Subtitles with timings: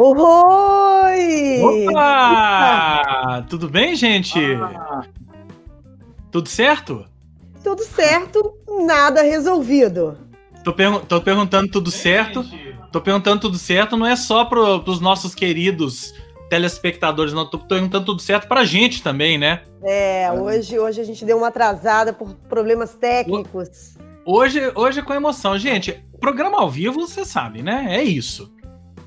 [0.00, 1.60] Oi!
[1.90, 3.44] Opa!
[3.48, 4.38] Tudo bem, gente?
[4.54, 5.02] Ah,
[6.30, 7.04] Tudo certo?
[7.64, 8.54] Tudo certo,
[8.86, 10.16] nada resolvido.
[10.62, 12.44] Tô, pergu- tô perguntando tudo certo.
[12.92, 16.14] Tô perguntando tudo certo, não é só pro, pros nossos queridos
[16.48, 17.44] telespectadores, não.
[17.44, 19.62] Tô perguntando tudo certo pra gente também, né?
[19.82, 23.96] É, hoje, hoje a gente deu uma atrasada por problemas técnicos.
[24.24, 25.58] Hoje, hoje é com emoção.
[25.58, 27.86] Gente, programa ao vivo, você sabe, né?
[27.90, 28.56] É isso.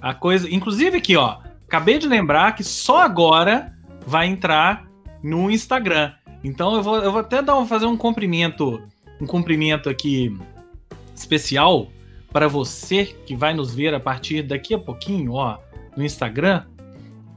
[0.01, 0.49] A coisa.
[0.49, 1.37] Inclusive aqui, ó.
[1.67, 3.73] Acabei de lembrar que só agora
[4.05, 4.85] vai entrar
[5.23, 6.11] no Instagram.
[6.43, 8.81] Então eu vou, eu vou até dar um, fazer um cumprimento,
[9.21, 10.35] um cumprimento aqui
[11.15, 11.87] especial
[12.31, 15.59] para você que vai nos ver a partir daqui a pouquinho, ó,
[15.95, 16.63] no Instagram.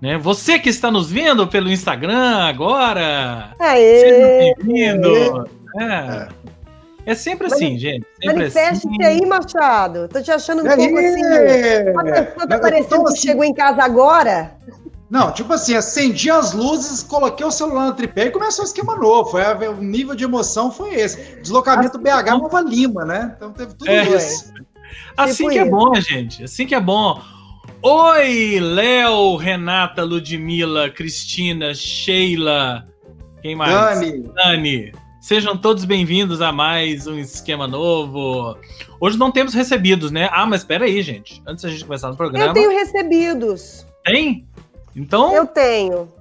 [0.00, 0.16] Né?
[0.18, 3.54] Você que está nos vendo pelo Instagram agora.
[3.58, 4.54] Seja Aê!
[4.56, 5.48] bem-vindo!
[5.80, 6.28] É.
[7.06, 8.06] É sempre assim, gente.
[8.20, 9.04] Sempre Manifeste-se assim.
[9.04, 10.08] aí, Machado.
[10.08, 10.76] Tô te achando um aí?
[10.76, 11.90] pouco assim.
[11.90, 14.56] Uma pessoa tá parecendo que assim- chegou em casa agora.
[15.10, 18.96] Não, tipo assim, acendi as luzes, coloquei o celular no tripé e começou o esquema
[18.96, 19.30] novo.
[19.30, 21.40] Foi, a- o nível de emoção foi esse.
[21.42, 23.32] Deslocamento BH Nova Lima, né?
[23.36, 24.02] Então teve tudo É.
[24.16, 24.52] isso.
[25.16, 26.42] Assim Tipo que é bom, gente.
[26.44, 27.20] Assim que é bom.
[27.82, 32.86] Oi, Léo, Renata, Ludmila, Cristina, Sheila.
[33.42, 34.00] Quem mais?
[34.00, 34.92] Dani, Dani.
[35.24, 38.58] Sejam todos bem-vindos a mais um esquema novo.
[39.00, 40.28] Hoje não temos recebidos, né?
[40.30, 41.42] Ah, mas espera aí, gente.
[41.46, 42.48] Antes da gente começar no programa.
[42.48, 43.86] Eu tenho recebidos.
[44.04, 44.46] Tem?
[44.94, 46.12] Então, Eu tenho.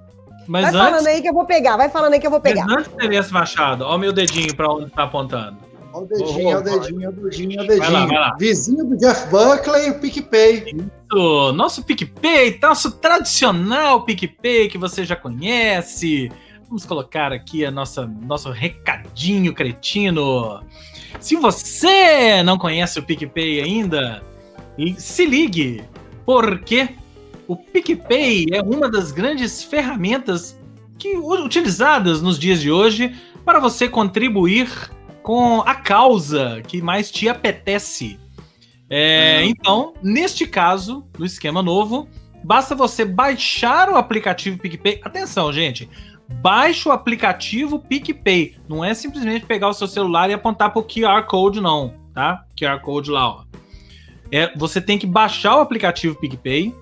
[0.48, 1.76] mas Vai falando antes, aí que eu vou pegar.
[1.76, 2.66] Vai falando aí que eu vou mas pegar.
[2.66, 5.58] antes Tereza Machado, ó o meu dedinho pra onde tá apontando.
[5.92, 8.08] olha o dedinho, olha o dedinho, olha o dedinho, olha o Vai lá, dedinho.
[8.08, 8.36] vai lá.
[8.40, 10.78] Vizinho do Jeff Buckley, o PicPay.
[11.12, 16.32] O nosso PicPay, nosso tradicional PicPay que você já conhece.
[16.74, 20.64] Vamos colocar aqui a nossa nosso recadinho cretino.
[21.20, 24.24] Se você não conhece o PicPay ainda,
[24.98, 25.84] se ligue,
[26.26, 26.90] porque
[27.48, 30.60] o PicPay é uma das grandes ferramentas
[30.98, 33.16] que utilizadas nos dias de hoje
[33.46, 34.68] para você contribuir
[35.22, 38.20] com a causa que mais te apetece.
[38.90, 39.46] É, Ah.
[39.46, 42.10] Então, neste caso, no esquema novo,
[42.44, 45.02] basta você baixar o aplicativo PicPay.
[45.04, 45.88] Atenção, gente.
[46.30, 48.56] Baixe o aplicativo PicPay.
[48.68, 52.46] Não é simplesmente pegar o seu celular e apontar para o QR Code, não, tá?
[52.60, 53.44] QR Code lá, ó.
[54.32, 56.74] É, você tem que baixar o aplicativo PicPay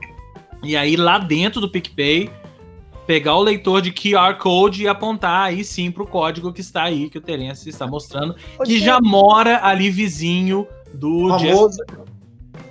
[0.63, 2.29] e aí lá dentro do PicPay
[3.05, 6.83] pegar o leitor de QR Code e apontar aí sim para o código que está
[6.83, 11.53] aí, que o Terence está mostrando, Ô, que Tia, já mora ali vizinho do Jeff
[11.53, 11.77] Famoso.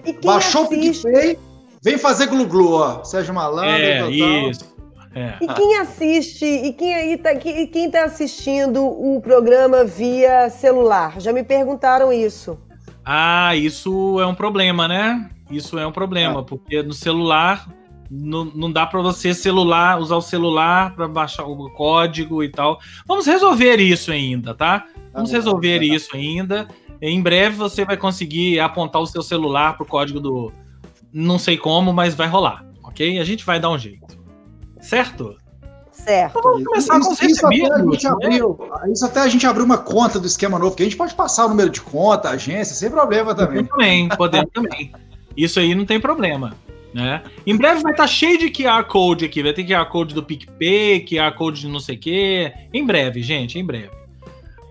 [0.06, 1.38] E quem Baixou assiste, o PicPay,
[1.82, 3.04] vem fazer glu-glu, ó.
[3.04, 4.50] Sérgio Malandro, É, total.
[4.50, 4.76] isso.
[5.14, 5.34] É.
[5.40, 11.20] E quem assiste, e quem aí tá, e quem tá assistindo o programa via celular?
[11.20, 12.58] Já me perguntaram isso.
[13.04, 15.28] Ah, isso é um problema, né?
[15.50, 17.68] Isso é um problema, porque no celular
[18.08, 22.78] não, não dá para você celular usar o celular para baixar o código e tal.
[23.06, 24.86] Vamos resolver isso ainda, tá?
[25.12, 25.84] Vamos Ah, resolver tá.
[25.84, 26.68] isso ainda.
[27.02, 30.52] Em breve você vai conseguir apontar o seu celular pro código do
[31.12, 33.18] não sei como, mas vai rolar, ok?
[33.18, 34.19] A gente vai dar um jeito.
[34.80, 35.36] Certo?
[35.92, 36.40] Certo.
[36.42, 38.10] Vamos começar com os Isso, isso, até a recebidos, gente né?
[38.10, 38.58] abriu,
[38.92, 41.46] isso até a gente abriu uma conta do esquema novo, que a gente pode passar
[41.46, 43.64] o número de conta, agência, sem problema também.
[43.64, 44.92] Também, podemos também.
[45.36, 46.54] Isso aí não tem problema.
[46.92, 47.22] Né?
[47.46, 49.42] Em breve vai estar cheio de QR Code aqui.
[49.42, 52.52] Vai ter QR Code do PicPay, QR Code de não sei o quê.
[52.72, 53.99] Em breve, gente, em breve.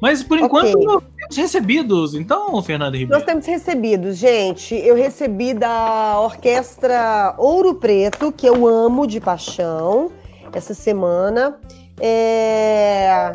[0.01, 0.85] Mas por enquanto Ok.
[0.85, 2.13] nós temos recebidos.
[2.15, 3.25] Então, Fernando Nós Ribeiro.
[3.25, 4.73] temos recebidos, gente.
[4.75, 10.11] Eu recebi da Orquestra Ouro Preto, que eu amo de paixão,
[10.53, 11.59] essa semana.
[11.99, 13.33] É,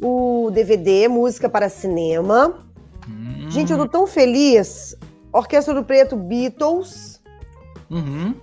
[0.00, 2.54] O DVD, Música para Cinema.
[3.08, 4.96] Hum, Gente, eu tô tão feliz.
[5.32, 7.20] Orquestra Ouro Preto, Beatles.
[7.90, 8.34] uhum.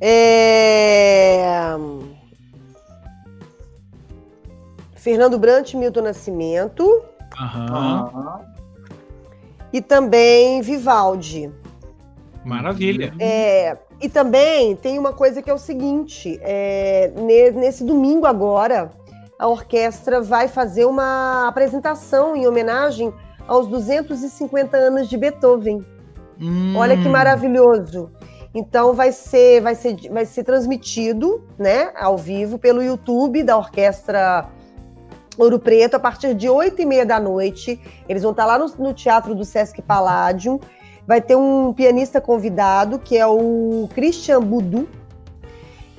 [0.00, 1.44] É...
[5.04, 7.02] Fernando Brant, Milton Nascimento.
[7.38, 8.10] Aham.
[8.16, 8.40] Ah,
[9.70, 11.52] E também Vivaldi.
[12.42, 13.12] Maravilha.
[13.20, 18.90] É, e também tem uma coisa que é o seguinte: é, ne- nesse domingo agora,
[19.38, 23.12] a orquestra vai fazer uma apresentação em homenagem
[23.46, 25.84] aos 250 anos de Beethoven.
[26.74, 28.10] Olha que Hum, maravilhoso.
[28.54, 34.48] Então vai ser, vai ser, vai ser transmitido, né, ao vivo pelo YouTube da Orquestra
[35.36, 37.80] Ouro Preto a partir de oito e meia da noite.
[38.08, 40.60] Eles vão estar lá no, no Teatro do Sesc Palladium.
[41.06, 44.88] Vai ter um pianista convidado que é o Christian Budu.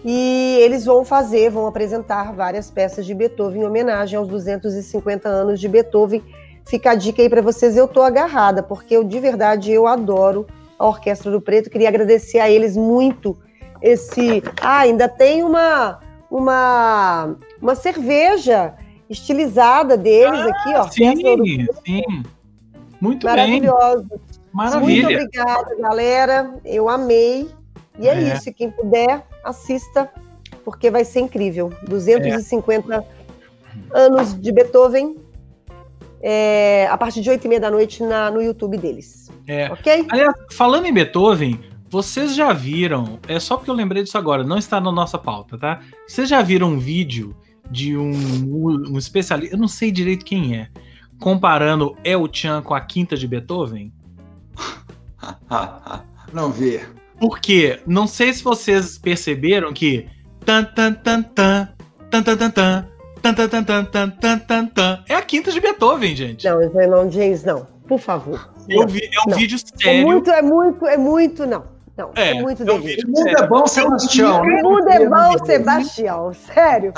[0.04, 5.60] E eles vão fazer, vão apresentar várias peças de Beethoven em homenagem aos 250 anos
[5.60, 6.24] de Beethoven.
[6.68, 7.76] Fica a dica aí para vocês.
[7.76, 10.46] Eu tô agarrada, porque eu de verdade eu adoro
[10.78, 11.70] a Orquestra do Preto.
[11.70, 13.36] Queria agradecer a eles muito
[13.82, 14.44] esse.
[14.62, 16.00] Ah, ainda tem uma,
[16.30, 18.76] uma, uma cerveja
[19.10, 20.84] estilizada deles ah, aqui, ó.
[20.90, 22.24] Sim, sim.
[23.00, 24.06] Muito Maravilhoso.
[24.10, 24.20] bem.
[24.52, 25.04] Maravilha.
[25.04, 26.54] Muito obrigada, galera.
[26.64, 27.50] Eu amei.
[28.00, 28.54] E é, é, isso.
[28.54, 30.10] Quem puder, assista,
[30.64, 31.74] porque vai ser incrível.
[31.88, 33.06] 250 é.
[33.94, 35.18] anos de Beethoven.
[36.22, 39.30] É, a partir de 8 e meia da noite na, no YouTube deles.
[39.48, 39.72] É.
[39.72, 40.08] Ok?
[40.10, 44.58] Aliás, falando em Beethoven, vocês já viram, é só porque eu lembrei disso agora, não
[44.58, 45.82] está na nossa pauta, tá?
[46.08, 47.36] Vocês já viram um vídeo
[47.70, 48.12] de um,
[48.92, 50.70] um especialista, eu não sei direito quem é,
[51.20, 53.94] comparando El Chan com a quinta de Beethoven?
[56.34, 56.80] não vi.
[57.20, 60.08] Porque, não sei se vocês perceberam que
[60.46, 61.70] tan tan tan tan
[62.12, 66.46] tan tan tan tan tan tan tan tan tan é a quinta de Beethoven, gente.
[66.46, 68.54] Não, isso não diz não, por favor.
[68.70, 69.38] Eu vi, é um não.
[69.38, 70.02] vídeo sério.
[70.02, 71.75] É muito, é muito, é muito, não.
[71.98, 73.08] Não, é, é muito delícia.
[73.08, 74.42] O mundo é bom, Sebastião.
[74.42, 76.34] O mundo é bom, Sebastião.
[76.34, 76.94] Sério.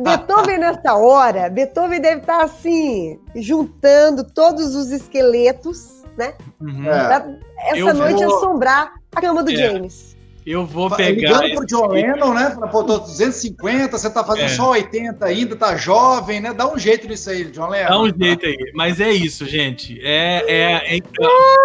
[0.00, 6.34] Beethoven, nessa hora, Beethoven deve estar assim, juntando todos os esqueletos, né?
[6.60, 6.84] Uhum.
[6.84, 7.26] Pra
[7.58, 8.36] essa Eu noite vou...
[8.36, 9.56] assombrar a cama do é.
[9.56, 10.15] James.
[10.46, 11.42] Eu vou pegar.
[11.42, 12.56] Ligando pro John Lennon, né?
[12.70, 14.48] Pô, tô 250, você tá fazendo é.
[14.50, 16.54] só 80 ainda, tá jovem, né?
[16.54, 17.88] Dá um jeito nisso aí, John Lennon.
[17.88, 18.72] Dá um jeito aí.
[18.72, 20.00] Mas é isso, gente.
[20.04, 21.00] É, é, é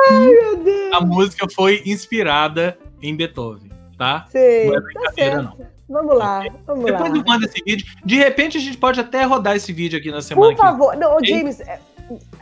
[0.09, 0.93] Ai, meu Deus.
[0.93, 3.69] A música foi inspirada em Beethoven,
[3.99, 4.25] tá?
[4.29, 5.71] Sim, não é tá brincadeira, tá não.
[5.91, 7.17] Vamos lá, vamos Depois lá.
[7.17, 7.85] eu mando esse vídeo.
[8.05, 10.55] De repente a gente pode até rodar esse vídeo aqui na semana.
[10.55, 11.79] Por favor, não, James, é,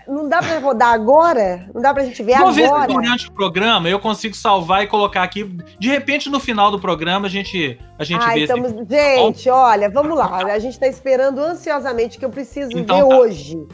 [0.07, 1.69] não dá para rodar agora?
[1.73, 2.53] Não dá pra gente ver Vou agora?
[2.53, 5.43] Ver se durante o programa eu consigo salvar e colocar aqui.
[5.79, 8.41] De repente, no final do programa, a gente, a gente Ai, vê.
[8.41, 8.71] Estamos...
[8.71, 9.17] Esse...
[9.17, 10.37] Gente, olha, vamos lá.
[10.45, 13.17] A gente está esperando ansiosamente que eu preciso então, ver tá.
[13.17, 13.67] hoje.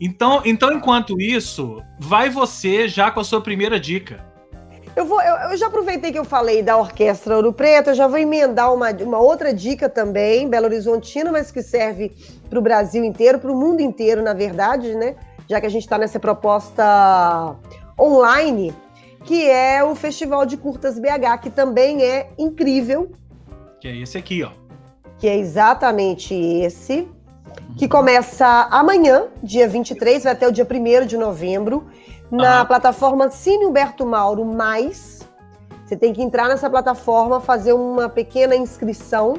[0.00, 4.25] Então, então, enquanto isso, vai você já com a sua primeira dica.
[4.96, 8.08] Eu, vou, eu, eu, já aproveitei que eu falei da Orquestra Ouro Preto, eu já
[8.08, 12.12] vou emendar uma, uma outra dica também, Belo Horizontina, mas que serve
[12.48, 15.14] para o Brasil inteiro, para o mundo inteiro, na verdade, né?
[15.48, 17.56] já que a gente está nessa proposta
[17.98, 18.74] online,
[19.24, 23.10] que é o Festival de Curtas BH, que também é incrível.
[23.80, 24.50] Que é esse aqui, ó.
[25.18, 27.08] Que é exatamente esse,
[27.76, 31.86] que começa amanhã, dia 23, vai até o dia 1 de novembro,
[32.30, 35.26] na plataforma Cine Humberto Mauro Mais.
[35.84, 39.34] Você tem que entrar nessa plataforma, fazer uma pequena inscrição.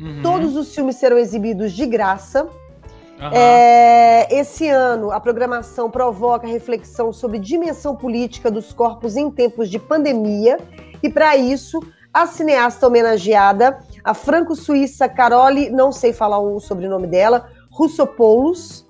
[0.00, 0.22] Uhum.
[0.22, 2.44] Todos os filmes serão exibidos de graça.
[2.44, 3.30] Uhum.
[3.32, 9.78] É, esse ano, a programação provoca reflexão sobre dimensão política dos corpos em tempos de
[9.78, 10.58] pandemia,
[11.02, 11.80] e para isso,
[12.14, 18.86] a cineasta homenageada, a franco-suíça Carole, não sei falar o sobrenome dela, Russopoulos,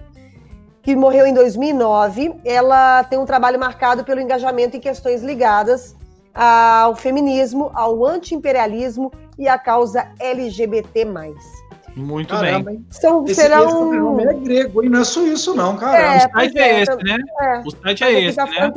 [0.83, 5.97] que morreu em 2009, ela tem um trabalho marcado pelo engajamento em questões ligadas
[6.35, 11.07] ao feminismo, ao anti-imperialismo e à causa LGBT+.
[11.97, 12.87] Muito Caramba, bem.
[12.89, 14.19] São, esse, serão...
[14.21, 14.89] Esse é grego, hein?
[14.89, 15.99] Não é suíço, não, cara.
[15.99, 17.19] É, o site é, é, esse, né?
[17.41, 17.59] É.
[17.59, 18.73] O site é esse, né?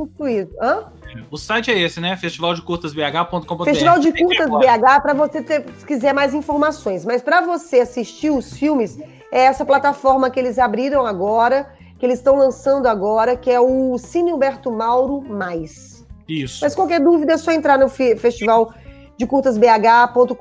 [0.61, 0.85] Hã?
[1.29, 2.17] O site é esse, né?
[2.17, 3.63] FestivaldeCurtasBH.com.br.
[3.65, 7.05] Festival de Curtas BH, para você ter, se quiser mais informações.
[7.05, 8.99] Mas para você assistir os filmes,
[9.31, 11.71] é essa plataforma que eles abriram agora,
[12.03, 16.05] que eles estão lançando agora, que é o Cine Humberto Mauro Mais.
[16.27, 16.59] Isso.
[16.61, 18.73] Mas qualquer dúvida é só entrar no festival
[19.17, 20.35] de curtasbh.com.br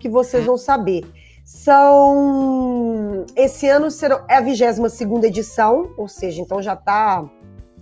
[0.00, 1.04] que vocês vão saber.
[1.44, 3.24] São.
[3.36, 7.24] Esse ano será, é a 22 edição, ou seja, então já está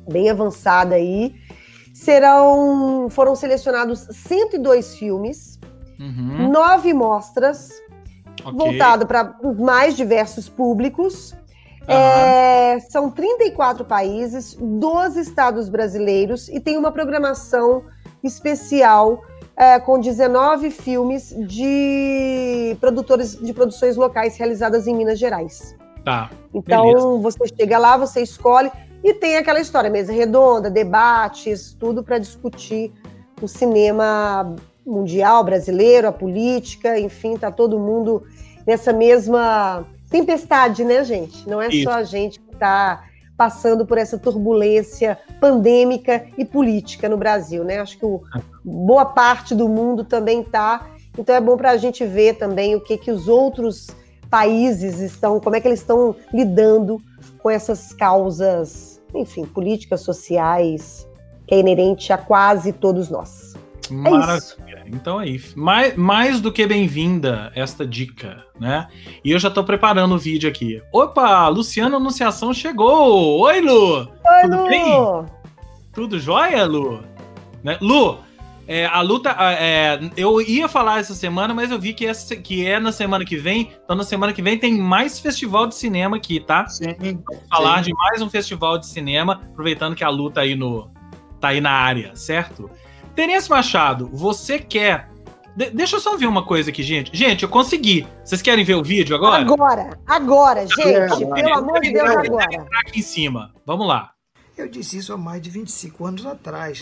[0.06, 1.34] bem avançada aí.
[1.94, 3.08] Serão.
[3.08, 5.58] Foram selecionados 102 filmes,
[5.98, 6.50] uhum.
[6.52, 7.70] nove mostras,
[8.44, 8.52] okay.
[8.52, 11.34] voltado para os mais diversos públicos.
[11.88, 11.94] Uhum.
[11.94, 17.84] É, são 34 países, 12 estados brasileiros e tem uma programação
[18.22, 19.22] especial
[19.56, 25.76] é, com 19 filmes de produtores de produções locais realizadas em Minas Gerais.
[26.04, 26.30] Tá.
[26.54, 27.18] Então beleza.
[27.18, 28.70] você chega lá, você escolhe
[29.02, 32.92] e tem aquela história, mesa redonda, debates, tudo para discutir
[33.40, 34.54] o cinema
[34.86, 38.22] mundial brasileiro, a política, enfim, tá todo mundo
[38.66, 41.48] nessa mesma tempestade, né, gente?
[41.48, 41.84] Não é Isso.
[41.84, 43.04] só a gente que está
[43.36, 47.80] passando por essa turbulência pandêmica e política no Brasil, né?
[47.80, 48.22] Acho que o,
[48.64, 50.86] boa parte do mundo também está.
[51.18, 53.88] Então é bom para a gente ver também o que, que os outros
[54.30, 57.02] países estão, como é que eles estão lidando
[57.42, 61.06] com essas causas, enfim, políticas sociais,
[61.46, 63.41] que é inerente a quase todos nós.
[63.92, 64.82] É Maravilha.
[64.84, 65.58] É então é isso.
[65.58, 68.88] Mais, mais do que bem-vinda esta dica, né?
[69.22, 70.82] E eu já tô preparando o vídeo aqui.
[70.90, 73.40] Opa, Luciana Anunciação chegou!
[73.40, 73.98] Oi, Lu!
[73.98, 74.08] Oi,
[74.42, 74.68] Tudo Lu!
[74.68, 75.26] bem?
[75.92, 77.02] Tudo jóia, Lu?
[77.62, 77.76] Né?
[77.80, 78.18] Lu,
[78.66, 79.36] é, a luta.
[79.38, 83.24] É, eu ia falar essa semana, mas eu vi que, essa, que é na semana
[83.24, 83.72] que vem.
[83.84, 86.66] Então, na semana que vem tem mais festival de cinema aqui, tá?
[86.66, 86.94] Sim.
[86.98, 90.90] Vamos falar de mais um festival de cinema, aproveitando que a luta aí no.
[91.40, 92.70] tá aí na área, certo?
[93.14, 95.08] Terence Machado, você quer.
[95.56, 97.14] De- deixa eu só ver uma coisa aqui, gente.
[97.16, 98.06] Gente, eu consegui.
[98.24, 99.42] Vocês querem ver o vídeo agora?
[99.42, 100.80] Agora, agora, gente,
[101.22, 101.34] Agora.
[101.34, 102.44] pelo amor de Deus, agora.
[102.54, 103.52] entrar aqui em cima.
[103.66, 104.12] Vamos lá.
[104.56, 106.78] Eu disse isso há mais de 25 anos atrás.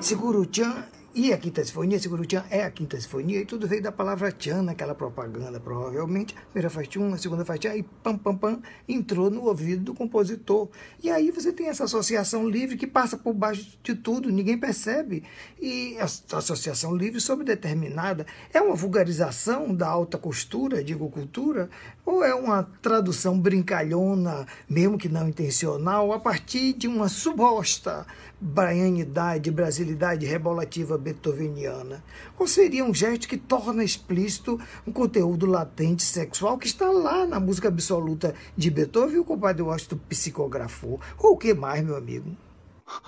[0.00, 0.74] Seguro-chan
[1.18, 4.60] e a Quinta Sinfonia, Seguro-chan é a Quinta Sinfonia, e tudo veio da palavra chan
[4.60, 6.34] naquela propaganda, provavelmente.
[6.36, 9.82] A primeira faz tchum, a segunda faz tchan, e pam, pam, pam, entrou no ouvido
[9.82, 10.68] do compositor.
[11.02, 15.24] E aí você tem essa associação livre que passa por baixo de tudo, ninguém percebe.
[15.58, 21.70] E essa associação livre sobredeterminada é uma vulgarização da alta costura, digo cultura,
[22.04, 28.06] ou é uma tradução brincalhona, mesmo que não intencional, a partir de uma suposta
[28.40, 32.02] baianidade, brasilidade rebolativa beethoveniana?
[32.38, 37.40] Ou seria um gesto que torna explícito um conteúdo latente sexual que está lá na
[37.40, 41.00] música absoluta de Beethoven e o compadre Washington psicografou?
[41.18, 42.30] Ou o que mais, meu amigo?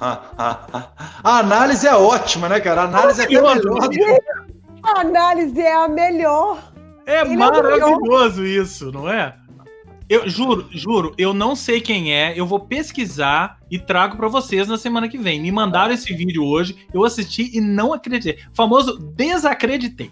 [0.01, 2.83] A análise é ótima, né, cara?
[2.83, 4.21] A análise é até melhor.
[4.83, 6.73] A análise é a melhor.
[7.07, 9.37] É Ele é maravilhoso isso, não é?
[10.09, 12.33] Eu juro, juro, eu não sei quem é.
[12.39, 15.41] Eu vou pesquisar e trago pra vocês na semana que vem.
[15.41, 18.39] Me mandaram esse vídeo hoje, eu assisti e não acreditei.
[18.55, 20.11] Famoso desacreditei,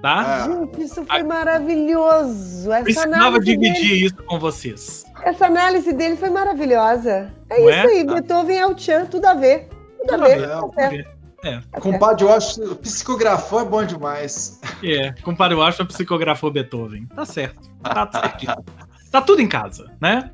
[0.00, 0.46] tá?
[0.48, 0.50] É.
[0.50, 2.72] Gente, isso foi maravilhoso.
[2.72, 5.04] Essa Precisava dividir dele, isso com vocês.
[5.22, 7.30] essa análise dele foi maravilhosa.
[7.50, 7.82] É Não isso é?
[7.86, 9.68] aí, Beethoven é o Tchan, tudo a ver.
[9.98, 10.38] Tudo a Tudo a ver.
[10.40, 11.14] ver, tá ver.
[11.44, 14.58] É, Compadre, eu acho que psicografou é bom demais.
[14.82, 15.12] é.
[15.20, 17.06] Compadre Washington psicografou Beethoven.
[17.14, 17.68] Tá certo.
[17.82, 18.64] Tá certo.
[19.14, 20.32] Tá tudo em casa, né?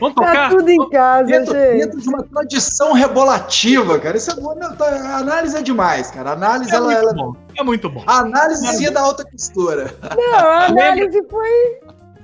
[0.00, 0.48] Vamos Tá tocar?
[0.50, 1.78] tudo em casa, Dentro, gente.
[1.80, 4.16] dentro de uma tradição rebolativa, cara.
[4.16, 4.54] Isso é bom.
[4.54, 6.30] não, tá- A análise é demais, cara.
[6.30, 7.36] A análise, É ela, muito ela- bom.
[7.58, 8.02] É muito bom.
[8.06, 9.94] a análise é da alta costura.
[10.16, 11.50] Não, a análise foi.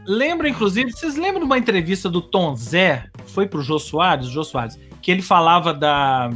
[0.06, 3.04] Lembra, inclusive, vocês lembram de uma entrevista do Tom Zé?
[3.26, 6.30] Foi pro Jô Soares, Jô Soares, que ele falava da.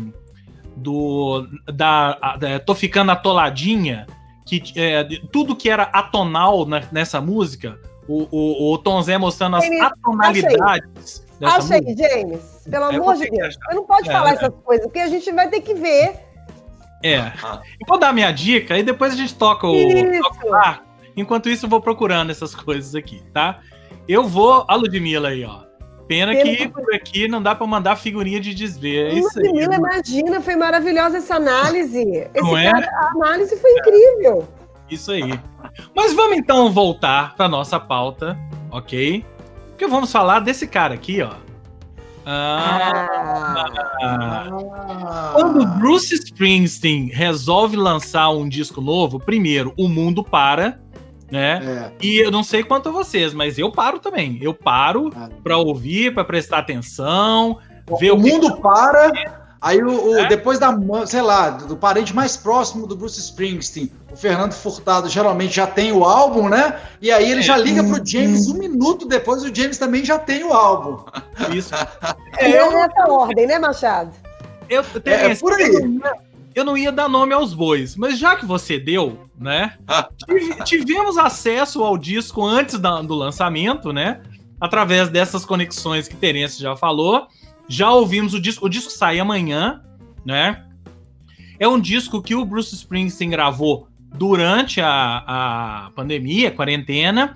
[0.77, 1.47] Do.
[1.73, 2.19] Da.
[2.21, 4.07] a- da- tô ficando atoladinha,
[4.47, 7.79] que é, de- tudo que era atonal na- nessa música,
[8.09, 12.09] o, o, o Tom Zé mostrando as atonalidades aí, música.
[12.09, 12.67] James.
[12.71, 13.55] Pelo É, amor de Deus.
[13.57, 14.35] Você não pode É, falar é.
[14.35, 16.15] essas coisas, porque a gente vai ter que ver.
[17.03, 17.19] É.
[17.19, 19.75] Eu vou dar a minha dica e depois a gente toca o,
[20.23, 20.93] toca o.
[21.17, 23.61] Enquanto isso, eu vou procurando essas coisas aqui, tá?
[24.09, 24.65] Eu vou.
[24.69, 25.63] A Ludmilla aí, ó.
[26.07, 29.11] Pena que por aqui não dá pra mandar figurinha de desver.
[29.11, 29.47] É isso aí.
[29.47, 32.03] Ludmilla, imagina, foi maravilhosa essa análise.
[32.35, 32.71] Esse Não é?
[32.71, 34.47] cara, a análise foi incrível.
[34.93, 35.39] Isso aí.
[35.97, 38.39] Mas vamos então voltar para nossa pauta,
[38.71, 39.25] ok?
[39.69, 41.31] Porque vamos falar desse cara aqui, ó.
[42.25, 43.67] Ah,
[44.01, 50.79] Ah, quando Bruce Springsteen resolve lançar um disco novo, primeiro o mundo para,
[51.31, 51.61] né?
[51.65, 51.93] É.
[52.07, 54.39] E eu não sei quanto a vocês, mas eu paro também.
[54.41, 55.29] Eu paro Ah.
[55.43, 57.59] para ouvir, para prestar atenção,
[57.99, 59.42] ver O o que mundo para.
[59.63, 60.27] Aí, o, o- É?
[60.29, 60.77] depois da,
[61.07, 65.69] sei lá, do, do parente mais próximo do Bruce Springsteen, o Fernando Furtado geralmente já
[65.69, 66.81] tem o álbum, né?
[67.01, 70.43] E aí ele já liga pro James um minuto depois, o James também já tem
[70.43, 71.05] o álbum.
[71.55, 71.73] isso.
[72.39, 74.11] é É, eu, nessa ordem, né, Machado?
[74.69, 75.63] eu, É, Terence, por aí.
[75.73, 76.13] eu não ia-
[76.55, 79.75] eu não ia dar nome aos bois, mas já que você deu, né?
[80.27, 84.21] tive- tivemos acesso ao disco antes da- do lançamento, né?
[84.61, 87.27] Através dessas conexões que Terence já falou.
[87.69, 88.67] Já ouvimos o disco.
[88.67, 89.83] O disco sai amanhã,
[90.25, 90.65] né?
[91.59, 97.35] É um disco que o Bruce Springsteen gravou durante a, a pandemia, a quarentena.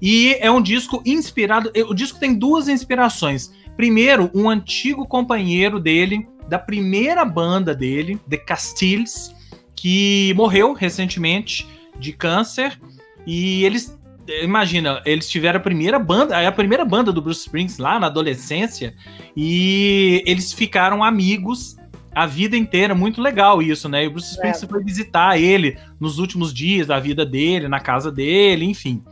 [0.00, 1.72] E é um disco inspirado.
[1.88, 3.52] O disco tem duas inspirações.
[3.76, 9.34] Primeiro, um antigo companheiro dele, da primeira banda dele, The Castiles,
[9.74, 11.66] que morreu recentemente
[11.98, 12.78] de câncer.
[13.26, 13.98] E eles,
[14.28, 18.06] imagina, eles tiveram a primeira banda, é a primeira banda do Bruce Springsteen lá na
[18.06, 18.94] adolescência.
[19.36, 21.76] E eles ficaram amigos
[22.14, 22.94] a vida inteira.
[22.94, 24.04] Muito legal isso, né?
[24.04, 28.10] E o Bruce Springsteen foi visitar ele nos últimos dias da vida dele, na casa
[28.10, 29.02] dele, enfim.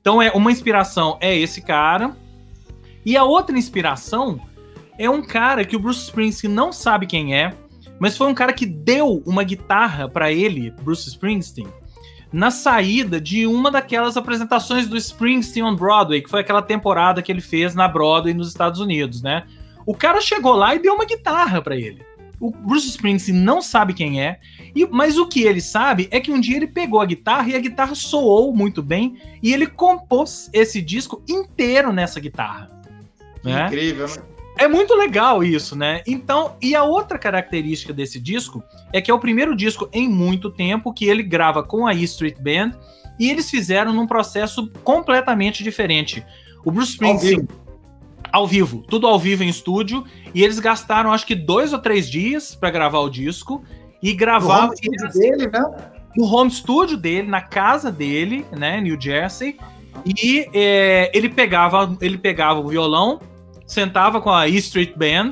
[0.00, 2.16] Então é uma inspiração é esse cara.
[3.04, 4.40] E a outra inspiração
[4.98, 7.54] é um cara que o Bruce Springsteen não sabe quem é,
[7.98, 11.66] mas foi um cara que deu uma guitarra para ele, Bruce Springsteen,
[12.32, 17.30] na saída de uma daquelas apresentações do Springsteen on Broadway, que foi aquela temporada que
[17.30, 19.44] ele fez na Broadway nos Estados Unidos, né?
[19.84, 22.02] O cara chegou lá e deu uma guitarra para ele.
[22.40, 24.40] O Bruce Springsteen não sabe quem é,
[24.74, 27.54] e, mas o que ele sabe é que um dia ele pegou a guitarra e
[27.54, 32.68] a guitarra soou muito bem e ele compôs esse disco inteiro nessa guitarra.
[33.44, 33.66] Né?
[33.66, 34.31] Incrível, né?
[34.56, 36.02] É muito legal isso, né?
[36.06, 40.50] Então, e a outra característica desse disco é que é o primeiro disco em muito
[40.50, 42.72] tempo que ele grava com a E Street Band
[43.18, 46.24] e eles fizeram num processo completamente diferente.
[46.64, 47.48] O Bruce Springsteen
[48.32, 50.04] ao vivo, tudo ao vivo em estúdio,
[50.34, 53.62] e eles gastaram acho que dois ou três dias para gravar o disco
[54.02, 55.64] e gravar no home dele, né?
[56.16, 59.58] No home studio dele, na casa dele, né, New Jersey,
[60.04, 63.20] e é, ele pegava ele pegava o violão
[63.72, 65.30] sentava com a E Street Band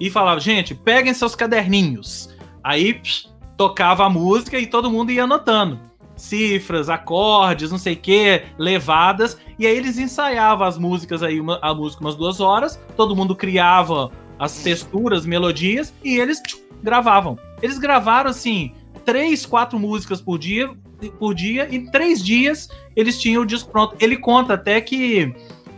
[0.00, 2.30] e falava: gente, peguem seus caderninhos.
[2.64, 5.78] Aí psh, tocava a música e todo mundo ia anotando.
[6.16, 9.38] Cifras, acordes, não sei o que, levadas.
[9.58, 13.34] E aí eles ensaiavam as músicas aí, uma, a música umas duas horas, todo mundo
[13.34, 17.38] criava as texturas, melodias, e eles tchum, gravavam.
[17.62, 18.72] Eles gravaram assim,
[19.04, 20.70] três, quatro músicas por dia,
[21.18, 23.96] por dia, e em três dias eles tinham o disco pronto.
[24.00, 25.34] Ele conta até que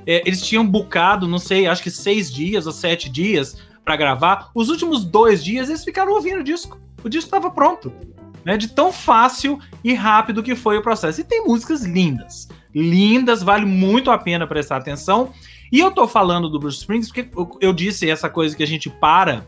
[0.06, 4.50] é, eles tinham bucado, não sei, acho que seis dias ou sete dias para gravar.
[4.54, 6.80] Os últimos dois dias eles ficaram ouvindo o disco.
[7.02, 7.92] O disco estava pronto.
[8.44, 11.18] Né, de tão fácil e rápido que foi o processo.
[11.18, 12.46] E tem músicas lindas.
[12.74, 15.32] Lindas, vale muito a pena prestar atenção.
[15.72, 18.90] E eu tô falando do Bruce Springsteen porque eu disse essa coisa que a gente
[18.90, 19.46] para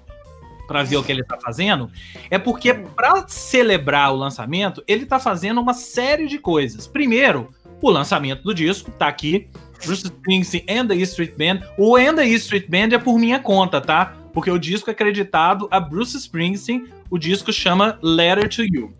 [0.67, 1.89] para ver o que ele tá fazendo,
[2.29, 6.89] é porque para celebrar o lançamento, ele tá fazendo uma série de coisas.
[6.89, 9.49] Primeiro, o lançamento do disco, tá aqui,
[9.85, 11.61] Bruce Springsteen and the E Street Band.
[11.78, 14.16] O and the E Street Band é por minha conta, tá?
[14.33, 18.95] Porque o disco é acreditado a Bruce Springsteen, o disco chama Letter to You.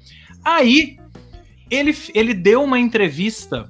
[0.45, 0.99] Aí,
[1.71, 3.69] ele, ele deu uma entrevista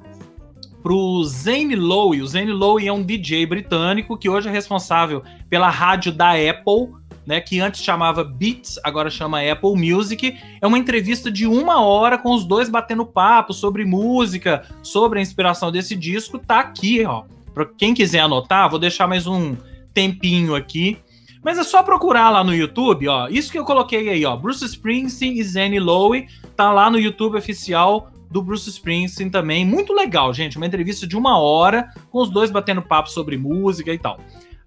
[0.83, 2.23] pro Zane Lowe.
[2.23, 6.95] O Zane Lowe é um DJ britânico que hoje é responsável pela rádio da Apple,
[7.27, 10.39] né, que antes chamava Beats, agora chama Apple Music.
[10.61, 15.23] É uma entrevista de uma hora com os dois batendo papo sobre música, sobre a
[15.23, 16.39] inspiração desse disco.
[16.39, 17.25] Tá aqui, ó.
[17.53, 19.57] Para quem quiser anotar, vou deixar mais um
[19.93, 20.99] tempinho aqui.
[21.43, 23.29] Mas é só procurar lá no YouTube, ó.
[23.29, 24.37] Isso que eu coloquei aí, ó.
[24.37, 26.27] Bruce Springsteen e Zane Lowe.
[26.55, 29.65] Tá lá no YouTube oficial do Bruce Springsteen também.
[29.65, 30.57] Muito legal, gente.
[30.57, 34.21] Uma entrevista de uma hora com os dois batendo papo sobre música e tal.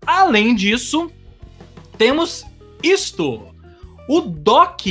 [0.05, 1.11] Além disso,
[1.97, 2.45] temos
[2.83, 3.55] isto.
[4.07, 4.81] O doc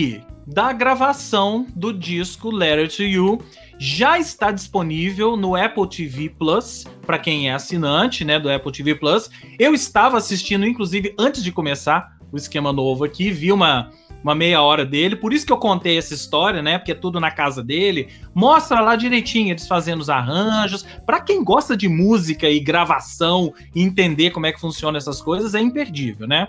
[0.47, 3.39] da gravação do disco Letter to You
[3.79, 8.95] já está disponível no Apple TV Plus, para quem é assinante, né, do Apple TV
[8.95, 9.31] Plus.
[9.59, 13.91] Eu estava assistindo inclusive antes de começar o esquema novo aqui, vi uma
[14.23, 16.79] uma meia hora dele, por isso que eu contei essa história, né?
[16.79, 18.09] Porque é tudo na casa dele.
[18.35, 20.85] Mostra lá direitinho eles fazendo os arranjos.
[21.07, 25.55] Para quem gosta de música e gravação e entender como é que funciona essas coisas,
[25.55, 26.49] é imperdível, né?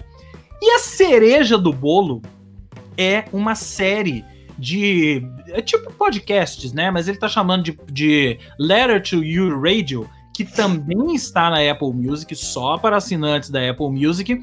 [0.62, 2.22] E a cereja do bolo
[2.98, 4.26] é uma série
[4.58, 5.24] de.
[5.48, 6.92] É tipo podcasts, né?
[6.92, 11.94] Mas ele tá chamando de, de Letter to You Radio, que também está na Apple
[11.94, 14.42] Music, só para assinantes da Apple Music,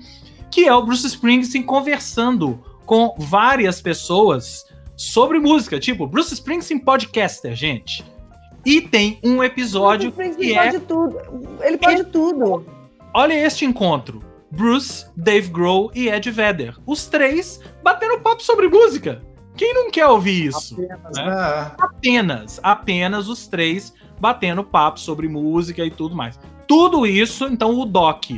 [0.50, 4.64] que é o Bruce Springsteen conversando com várias pessoas
[4.96, 8.04] sobre música, tipo Bruce Springsteen podcaster, gente.
[8.64, 11.18] E tem um episódio Bruce que pode é tudo.
[11.62, 12.66] Ele pode tudo.
[13.14, 14.22] Olha este encontro.
[14.50, 16.76] Bruce, Dave Grohl e Ed Vedder.
[16.86, 19.22] Os três batendo papo sobre música.
[19.56, 20.74] Quem não quer ouvir isso?
[20.74, 21.24] Apenas, né?
[21.24, 21.72] né?
[21.78, 26.38] Apenas, apenas os três batendo papo sobre música e tudo mais.
[26.66, 28.30] Tudo isso, então, o Doc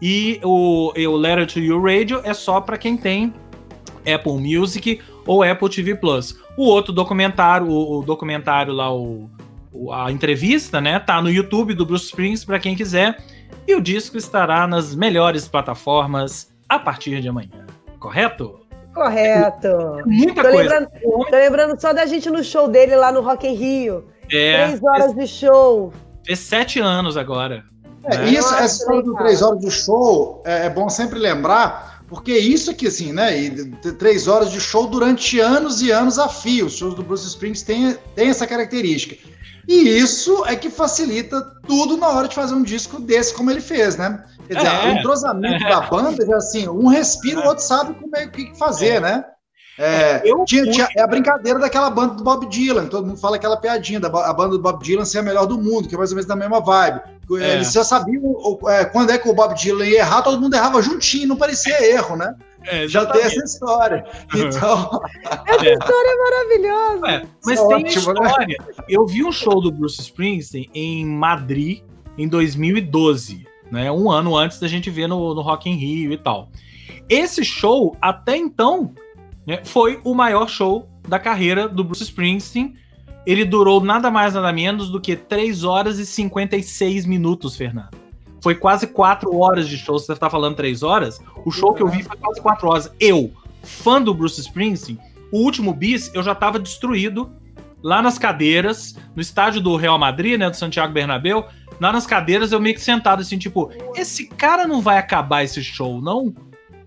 [0.00, 3.32] e o, e o Letter to You Radio é só para quem tem
[4.00, 6.36] Apple Music ou Apple TV Plus.
[6.56, 9.30] O outro documentário, o, o documentário lá, o,
[9.72, 13.16] o, a entrevista, né, tá no YouTube do Bruce Springsteen para quem quiser.
[13.66, 17.66] E o disco estará nas melhores plataformas a partir de amanhã.
[17.98, 18.60] Correto?
[18.94, 19.68] Correto.
[20.06, 20.58] Muita Tô coisa.
[20.80, 20.88] lembrando,
[21.30, 24.04] tô lembrando só da gente no show dele lá no Rock in Rio.
[24.30, 25.92] É, Três horas de show.
[26.26, 27.64] fez sete anos agora.
[28.04, 28.30] É, né?
[28.30, 32.32] isso, Nossa, essa história do três horas de show é, é bom sempre lembrar, porque
[32.36, 33.38] isso aqui, assim, né?
[33.38, 33.50] E
[33.98, 36.66] três horas de show durante anos e anos a fio.
[36.66, 39.16] Os shows do Bruce Springsteen têm, têm essa característica.
[39.68, 43.60] E isso é que facilita tudo na hora de fazer um disco desse, como ele
[43.60, 44.24] fez, né?
[44.48, 44.88] Quer dizer, É.
[44.88, 49.00] o entrosamento da banda, assim, um respira, o outro sabe como é, o que fazer,
[49.00, 49.24] né?
[49.78, 53.36] É, Eu tinha, tinha- é a brincadeira daquela banda do Bob Dylan, todo mundo fala
[53.36, 55.98] aquela piadinha da a banda do Bob Dylan ser a melhor do mundo, que é
[55.98, 57.00] mais ou menos da mesma vibe.
[57.40, 57.54] É.
[57.54, 58.22] Eles já sabiam
[58.68, 61.82] é, quando é que o Bob Dylan ia errar, todo mundo errava juntinho, não parecia
[61.90, 62.34] erro, né?
[62.66, 64.04] É, Já tem essa história.
[64.34, 65.00] Então,
[65.46, 67.06] Essa história é maravilhosa.
[67.08, 68.26] É, mas Isso é tem ótimo, né?
[68.28, 68.56] história.
[68.88, 71.82] Eu vi um show do Bruce Springsteen em Madrid
[72.16, 73.90] em 2012, né?
[73.90, 76.48] Um ano antes da gente ver no, no Rock in Rio e tal.
[77.08, 78.94] Esse show, até então,
[79.46, 82.74] né, foi o maior show da carreira do Bruce Springsteen.
[83.26, 88.01] Ele durou nada mais, nada menos do que 3 horas e 56 minutos, Fernando.
[88.42, 89.98] Foi quase 4 horas de show.
[89.98, 91.20] Você está falando 3 horas?
[91.46, 92.92] O show que eu vi foi quase 4 horas.
[92.98, 93.30] Eu,
[93.62, 94.98] fã do Bruce Springsteen,
[95.30, 97.30] o último bis eu já estava destruído
[97.82, 101.46] lá nas cadeiras, no estádio do Real Madrid, né, do Santiago Bernabéu.
[101.80, 105.62] Lá nas cadeiras eu meio que sentado assim, tipo, esse cara não vai acabar esse
[105.62, 106.34] show, não?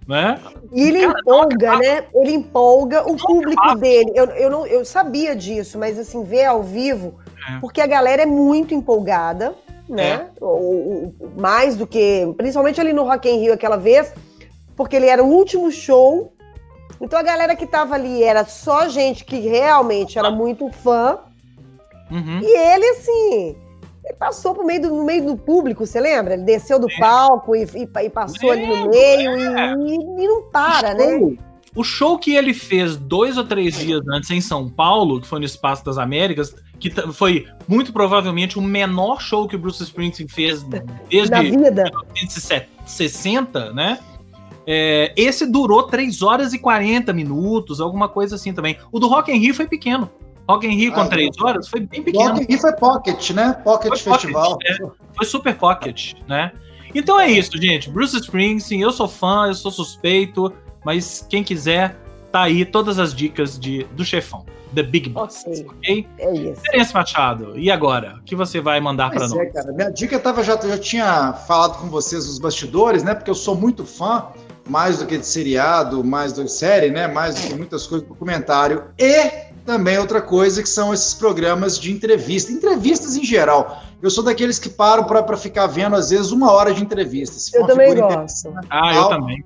[0.08, 0.40] Né?
[0.72, 2.06] E ele cara, empolga, né?
[2.14, 4.12] Ele empolga o público dele.
[4.14, 7.16] Eu, eu, não, eu sabia disso, mas assim, ver ao vivo,
[7.50, 7.60] é.
[7.60, 9.56] porque a galera é muito empolgada,
[9.88, 10.12] né?
[10.12, 10.30] É.
[10.42, 12.34] O, o, mais do que.
[12.38, 14.14] Principalmente ali no Rock in Rio aquela vez,
[14.76, 16.34] porque ele era o último show.
[17.00, 21.20] Então a galera que tava ali era só gente que realmente era muito fã.
[22.10, 22.40] Uhum.
[22.42, 23.56] E ele, assim,
[24.06, 26.36] ele passou pro meio do, no meio do público, você lembra?
[26.36, 27.00] Ele desceu do é.
[27.00, 29.74] palco e, e, e passou é, ali no meio é.
[29.74, 31.36] e, e, não para, né?
[31.76, 35.40] O show que ele fez dois ou três dias antes em São Paulo, que foi
[35.40, 36.56] no Espaço das Américas,
[36.90, 40.64] que foi muito provavelmente o menor show que o Bruce Springsteen fez
[41.10, 43.98] desde 1960, né?
[44.68, 48.78] É, esse durou 3 horas e 40 minutos, alguma coisa assim também.
[48.92, 50.10] O do Rock in Rio foi pequeno.
[50.48, 52.30] Rock in Rio com 3 ah, horas foi bem pequeno.
[52.30, 53.54] Rock in Rio foi pocket, né?
[53.64, 54.52] Pocket foi Festival.
[54.52, 54.78] Pocket, é,
[55.16, 56.52] foi super pocket, né?
[56.94, 57.90] Então é isso, gente.
[57.90, 61.98] Bruce Springsteen, eu sou fã, eu sou suspeito, mas quem quiser,
[62.32, 64.46] tá aí todas as dicas de, do chefão.
[64.76, 65.66] The Big Boss, ok?
[65.66, 66.08] okay?
[66.20, 66.62] É isso.
[66.64, 68.18] Terence Machado, e agora?
[68.20, 69.54] O que você vai mandar para é, nós?
[69.54, 73.16] Cara, minha dica tava já, já tinha falado com vocês nos bastidores, né?
[73.16, 74.28] Porque eu sou muito fã,
[74.68, 77.08] mais do que de seriado, mais do que série, né?
[77.08, 78.84] Mais do que muitas coisas, documentário.
[79.00, 79.32] E
[79.66, 83.82] também outra coisa que são esses programas de entrevista, entrevistas em geral.
[84.02, 87.36] Eu sou daqueles que param para ficar vendo, às vezes, uma hora de entrevista.
[87.40, 88.54] Se eu também gosto.
[88.70, 89.44] Ah, eu também.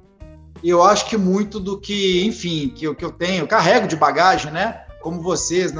[0.61, 4.51] E eu acho que muito do que, enfim, que, que eu tenho, carrego de bagagem,
[4.51, 4.81] né?
[5.01, 5.71] Como vocês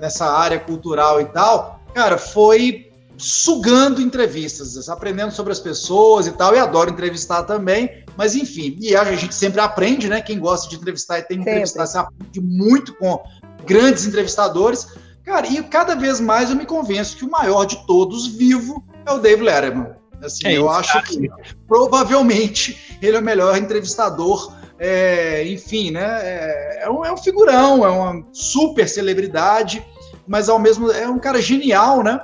[0.00, 6.54] nessa área cultural e tal, cara, foi sugando entrevistas, aprendendo sobre as pessoas e tal,
[6.54, 10.20] e adoro entrevistar também, mas enfim, e a gente sempre aprende, né?
[10.20, 13.22] Quem gosta de entrevistar e tem que entrevistar, você aprende muito com
[13.64, 14.88] grandes entrevistadores.
[15.24, 19.12] Cara, e cada vez mais eu me convenço que o maior de todos vivo é
[19.12, 19.94] o Dave Letterman.
[20.20, 21.28] Assim, é, eu acho que
[21.66, 24.52] provavelmente ele é o melhor entrevistador
[24.84, 26.02] é, enfim, né?
[26.02, 29.86] É, é, um, é um figurão, é uma super celebridade,
[30.26, 32.20] mas ao mesmo é um cara genial, né?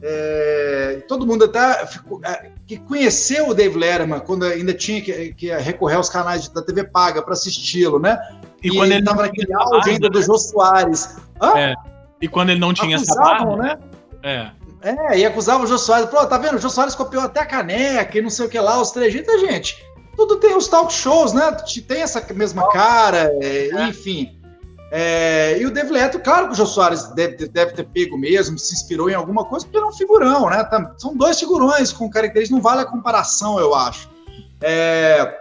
[0.00, 5.34] É, todo mundo até ficou, é, que conheceu o Dave Letterman quando ainda tinha que,
[5.34, 8.16] que recorrer aos canais da TV paga para assisti-lo, né?
[8.62, 11.16] E, e quando ele estava naquele auge ainda do Jô Soares.
[11.56, 11.74] É.
[12.22, 13.78] E quando ele não tinha Acusavam, essa barba, né?
[14.22, 14.50] É.
[14.82, 16.08] É, e acusava o Jô Soares.
[16.08, 16.54] Pô, tá vendo?
[16.54, 19.40] O Jô Soares copiou até a caneca e não sei o que lá, os trejeitos.
[19.40, 19.84] Gente,
[20.16, 21.54] tudo tem os talk shows, né?
[21.86, 24.36] Tem essa mesma cara, é, enfim.
[24.90, 28.58] É, e o Dave Leto, claro que o Jô Soares deve, deve, ter pego mesmo,
[28.58, 30.66] se inspirou em alguma coisa, porque ele é um figurão, né?
[30.96, 34.08] São dois figurões com características, não vale a comparação, eu acho.
[34.62, 35.40] É,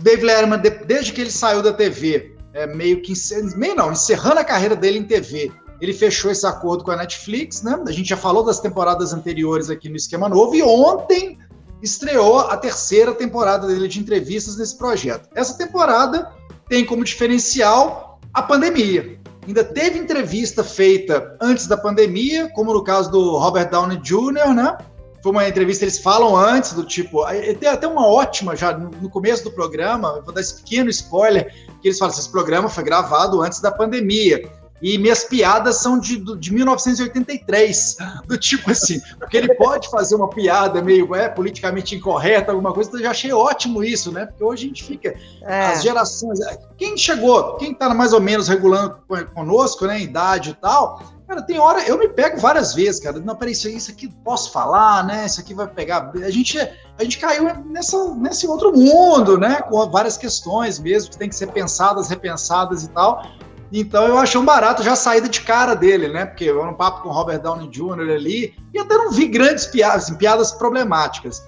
[0.00, 3.12] Dave Letterman, desde que ele saiu da TV, é, meio que
[3.56, 7.62] meio não, encerrando a carreira dele em TV, ele fechou esse acordo com a Netflix,
[7.62, 7.80] né?
[7.86, 11.38] A gente já falou das temporadas anteriores aqui no Esquema Novo, e ontem
[11.82, 15.28] estreou a terceira temporada dele de entrevistas nesse projeto.
[15.34, 16.30] Essa temporada
[16.68, 19.20] tem como diferencial a pandemia.
[19.46, 24.78] Ainda teve entrevista feita antes da pandemia, como no caso do Robert Downey Jr., né?
[25.22, 27.24] Foi uma entrevista, eles falam antes, do tipo.
[27.58, 31.88] Tem até uma ótima já no começo do programa, vou dar esse pequeno spoiler, que
[31.88, 34.50] eles falam: esse programa foi gravado antes da pandemia
[34.82, 40.28] e minhas piadas são de, de 1983, do tipo assim, porque ele pode fazer uma
[40.28, 44.26] piada meio é, politicamente incorreta, alguma coisa, então eu já achei ótimo isso, né?
[44.26, 45.66] Porque hoje a gente fica, é.
[45.66, 46.40] as gerações,
[46.76, 48.96] quem chegou, quem tá mais ou menos regulando
[49.34, 51.00] conosco, né, idade e tal,
[51.32, 53.18] Cara, tem hora, eu me pego várias vezes, cara.
[53.18, 55.24] Não, peraí, isso, isso aqui posso falar, né?
[55.24, 56.12] Isso aqui vai pegar.
[56.14, 59.62] A gente, a gente caiu nessa, nesse outro mundo, né?
[59.62, 63.24] Com várias questões mesmo, que tem que ser pensadas, repensadas e tal.
[63.72, 66.26] Então eu achei um barato já a saída de cara dele, né?
[66.26, 68.10] Porque eu era um papo com o Robert Downey Jr.
[68.14, 71.42] ali, e até não vi grandes piadas, assim, piadas problemáticas.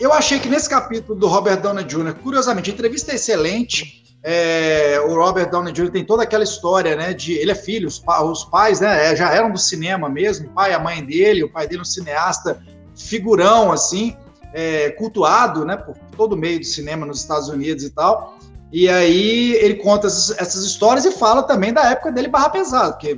[0.00, 4.02] Eu achei que nesse capítulo do Robert Downey Jr., curiosamente, a entrevista é excelente.
[4.24, 5.90] É, o Robert Downey Jr.
[5.90, 7.12] tem toda aquela história, né?
[7.14, 9.12] De ele é filho, os, os pais, né?
[9.12, 11.78] É, já eram do cinema mesmo, o pai e a mãe dele, o pai dele
[11.78, 12.60] é um cineasta
[12.96, 14.16] figurão, assim,
[14.52, 15.76] é, cultuado, né?
[15.76, 18.36] Por todo o meio do cinema nos Estados Unidos e tal.
[18.72, 22.92] E aí ele conta essas, essas, histórias e fala também da época dele barra pesado,
[22.92, 23.14] porque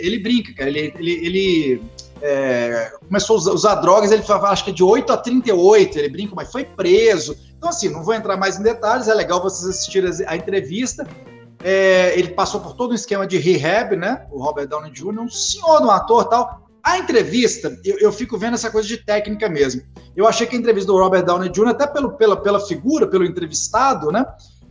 [0.00, 1.82] ele brinca, cara, ele, ele, ele
[2.20, 6.34] é, começou a usar drogas, ele fala, acho que de 8 a 38, ele brinca,
[6.34, 7.36] mas foi preso.
[7.56, 11.06] Então, assim, não vou entrar mais em detalhes, é legal vocês assistirem a entrevista.
[11.62, 14.26] É, ele passou por todo um esquema de rehab, né?
[14.30, 16.66] O Robert Downey Jr., um senhor de um ator tal.
[16.82, 19.82] A entrevista, eu, eu, fico vendo essa coisa de técnica mesmo.
[20.14, 23.24] Eu achei que a entrevista do Robert Downey Jr., até pelo, pela, pela figura, pelo
[23.24, 24.24] entrevistado, né?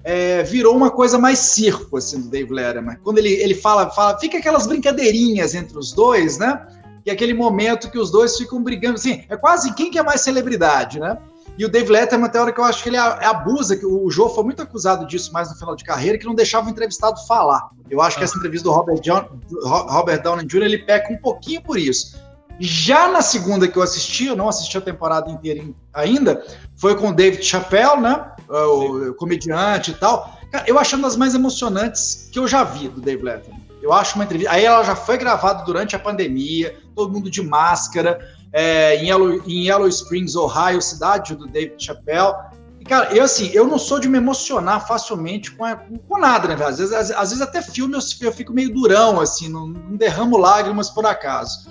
[0.08, 2.96] É, virou uma coisa mais circo, assim, do Dave Letterman.
[3.04, 6.64] Quando ele, ele fala, fala, fica aquelas brincadeirinhas entre os dois, né?
[7.04, 10.22] E aquele momento que os dois ficam brigando, assim, é quase quem que é mais
[10.22, 11.18] celebridade, né?
[11.58, 14.12] E o Dave Letterman, até a hora que eu acho que ele abusa, que o
[14.12, 17.26] Joe foi muito acusado disso mais no final de carreira, que não deixava o entrevistado
[17.26, 17.70] falar.
[17.90, 19.26] Eu acho que essa entrevista do Robert, John,
[19.64, 22.20] Robert Downey Jr., ele peca um pouquinho por isso.
[22.60, 25.64] Já na segunda que eu assisti, eu não assisti a temporada inteira
[25.94, 26.44] ainda,
[26.76, 28.32] foi com o David Chappelle, né?
[28.48, 30.40] O comediante e tal.
[30.66, 33.66] Eu achei uma das mais emocionantes que eu já vi do Dave Letterman.
[33.82, 34.52] Eu acho uma entrevista.
[34.52, 38.20] Aí ela já foi gravada durante a pandemia, todo mundo de máscara
[38.56, 42.34] é, em, Yellow, em Yellow Springs, Ohio, cidade do David Chappelle.
[42.80, 46.48] E, cara, eu assim, eu não sou de me emocionar facilmente com, a, com nada,
[46.48, 46.66] né?
[46.66, 49.98] Às vezes, às, às vezes até filme eu, eu, fico meio durão, assim, não, não
[49.98, 51.68] derramo lágrimas por acaso.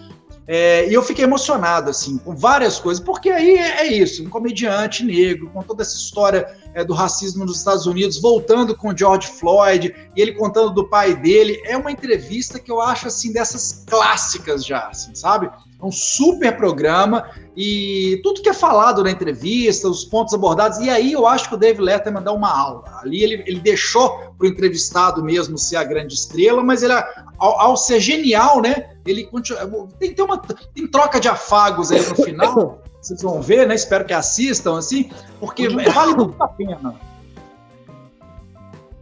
[0.46, 4.28] É, e eu fiquei emocionado, assim, com várias coisas, porque aí é, é isso, um
[4.28, 9.26] comediante negro, com toda essa história é, do racismo nos Estados Unidos, voltando com George
[9.26, 13.84] Floyd, e ele contando do pai dele, é uma entrevista que eu acho, assim, dessas
[13.86, 15.46] clássicas já, assim, sabe?
[15.46, 20.90] É um super programa e tudo que é falado na entrevista, os pontos abordados, e
[20.90, 22.84] aí eu acho que o Dave Letterman dá uma aula.
[23.02, 26.92] Ali ele, ele deixou para o entrevistado mesmo ser a grande estrela, mas ele,
[27.38, 28.93] ao, ao ser genial, né?
[29.06, 29.88] Ele continua.
[29.98, 32.82] Tem, tem uma tem troca de afagos aí no final.
[33.00, 33.74] vocês vão ver, né?
[33.74, 36.94] Espero que assistam, assim, porque vale muito a pena.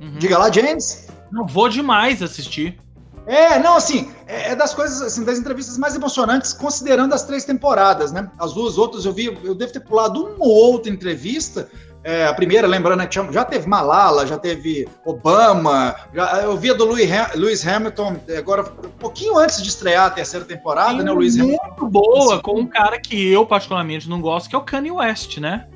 [0.01, 0.19] Uhum.
[0.19, 1.09] Diga lá, James.
[1.31, 2.79] Não vou demais assistir.
[3.25, 7.45] É, não, assim, é, é, das coisas, assim, das entrevistas mais emocionantes, considerando as três
[7.45, 8.29] temporadas, né?
[8.39, 11.71] As duas outras eu vi, eu devo ter pulado uma ou outra entrevista.
[12.05, 16.71] É, a primeira, lembrando né, que já teve Malala, já teve Obama, já, eu vi
[16.71, 21.05] a do Louis, Lewis Hamilton, agora, um pouquinho antes de estrear a terceira temporada, Sim,
[21.05, 21.13] né?
[21.13, 21.81] O Lewis muito Hamilton.
[21.81, 25.39] Muito boa, com um cara que eu particularmente não gosto, que é o Kanye West,
[25.39, 25.67] né?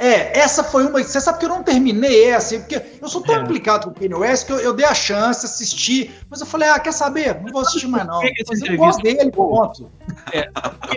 [0.00, 1.02] É, essa foi uma.
[1.02, 3.40] Você sabe que eu não terminei essa, porque eu sou tão é.
[3.40, 6.68] implicado com o Kanye West que eu, eu, dei a chance, assisti, mas eu falei,
[6.68, 7.40] ah, quer saber?
[7.40, 8.20] Não vou assistir mais, não.
[8.20, 9.90] Mas eu gosto dele, ponto.
[10.32, 10.48] É,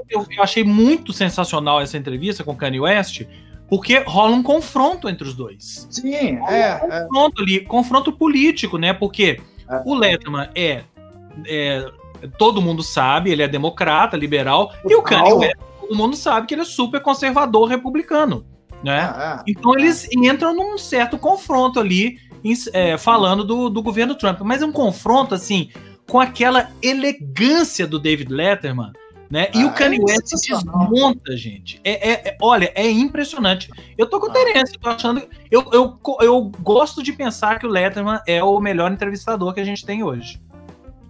[0.10, 3.24] eu, eu, achei muito sensacional essa entrevista com o Kanye West,
[3.71, 5.88] porque rola um confronto entre os dois.
[5.89, 6.84] Sim, rola é.
[6.84, 7.01] Um é.
[7.07, 7.43] confronto é.
[7.43, 8.91] ali, confronto político, né?
[8.91, 9.81] Porque é.
[9.86, 10.84] o Letterman é,
[11.47, 11.89] é,
[12.38, 16.53] Todo mundo sabe, ele é democrata, liberal, e o Kanye West, todo mundo sabe que
[16.53, 18.45] ele é super conservador republicano.
[18.84, 18.99] Né?
[18.99, 19.51] Ah, é.
[19.51, 22.17] Então eles entram num certo confronto ali,
[22.73, 24.41] é, falando do, do governo Trump.
[24.41, 25.69] Mas é um confronto, assim,
[26.10, 28.91] com aquela elegância do David Letterman,
[29.32, 29.50] né?
[29.56, 31.80] E ah, o Kanye é West desmonta, gente.
[31.86, 33.70] É, é, é, olha, é impressionante.
[33.98, 34.34] Eu tô com ah.
[34.34, 35.24] Terence, tô achando.
[35.50, 39.63] Eu, eu, eu gosto de pensar que o Letterman é o melhor entrevistador que a
[39.63, 40.41] gente tem hoje.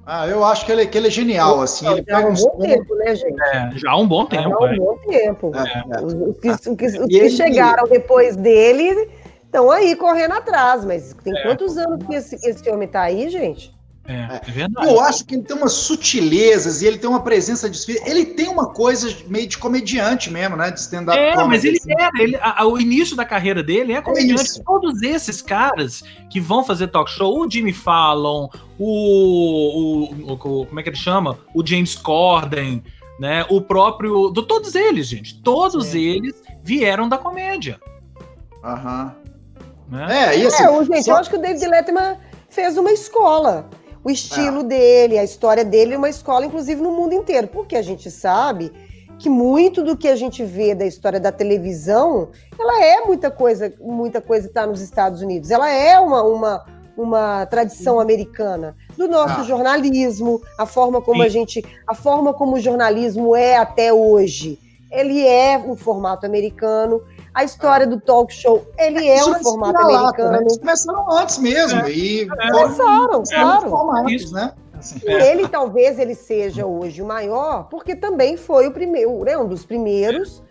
[0.06, 1.88] Ah, eu acho que ele, que ele é genial, assim.
[1.88, 3.42] Ele já há um bom tempo, né, gente?
[3.42, 4.50] É, já há um bom tempo.
[4.50, 4.78] Já há um é.
[4.78, 5.52] bom tempo.
[5.56, 6.04] É.
[6.04, 9.10] Os, que, os que, os que chegaram depois dele
[9.44, 11.44] estão aí correndo atrás, mas tem é.
[11.44, 13.74] quantos anos que esse, esse homem está aí, gente?
[14.06, 14.88] É, é, é verdade.
[14.88, 18.08] Eu acho que ele tem umas sutilezas e ele tem uma presença de espírito.
[18.08, 20.72] Ele tem uma coisa meio de comediante mesmo, né?
[20.72, 21.18] De stand-up.
[21.18, 21.92] É, mas ele assim.
[21.92, 22.12] era.
[22.20, 24.60] Ele, a, a, o início da carreira dele é comediante.
[24.60, 30.38] É Todos esses caras que vão fazer talk show, o Jimmy Fallon, o, o, o,
[30.38, 31.38] Como é que ele chama?
[31.54, 32.84] O James Corden,
[33.20, 33.46] né?
[33.50, 34.30] O próprio.
[34.30, 35.40] Do, todos eles, gente.
[35.42, 36.00] Todos Sim.
[36.00, 37.80] eles vieram da comédia.
[38.64, 39.16] Aham.
[39.88, 40.08] Né?
[40.10, 41.12] É, assim, é, gente, só...
[41.12, 42.18] eu acho que o David Letterman
[42.50, 43.70] fez uma escola
[44.04, 44.64] o estilo é.
[44.64, 47.48] dele, a história dele uma escola, inclusive, no mundo inteiro.
[47.48, 48.72] Porque a gente sabe
[49.20, 53.72] que muito do que a gente vê da história da televisão, ela é muita coisa,
[53.80, 55.52] muita coisa está nos Estados Unidos.
[55.52, 56.66] Ela é uma, uma,
[56.98, 59.44] uma tradição americana do nosso ah.
[59.44, 61.28] jornalismo, a forma como Sim.
[61.28, 64.58] a gente, a forma como o jornalismo é até hoje.
[64.90, 67.02] Ele é um formato americano
[67.34, 70.32] a história do talk show, ele é, um formato americano.
[70.32, 70.38] Né?
[70.42, 71.80] Eles começaram antes mesmo.
[71.82, 71.92] É.
[71.92, 73.70] E começaram, claro.
[73.70, 74.54] Formatos, né?
[74.78, 75.00] Assim.
[75.06, 79.48] E ele talvez ele seja hoje o maior, porque também foi o primeiro, né, um
[79.48, 80.42] dos primeiros,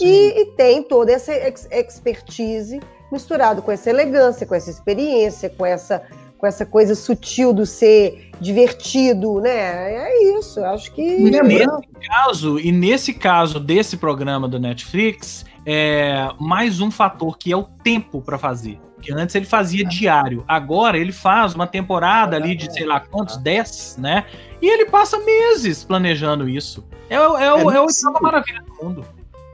[0.00, 5.66] e, e, tem toda essa ex expertise misturado com essa elegância, com essa experiência, com
[5.66, 6.02] essa
[6.40, 9.92] com essa coisa sutil do ser divertido, né?
[9.92, 11.02] É isso, eu acho que.
[11.02, 17.52] E nesse caso, e nesse caso desse programa do Netflix, é, mais um fator que
[17.52, 18.80] é o tempo para fazer.
[18.94, 23.38] Porque antes ele fazia diário, agora ele faz uma temporada ali de sei lá quantos,
[23.38, 24.26] 10, né?
[24.60, 26.84] E ele passa meses planejando isso.
[27.08, 29.04] É, é, é, é, é oitava maravilha do mundo.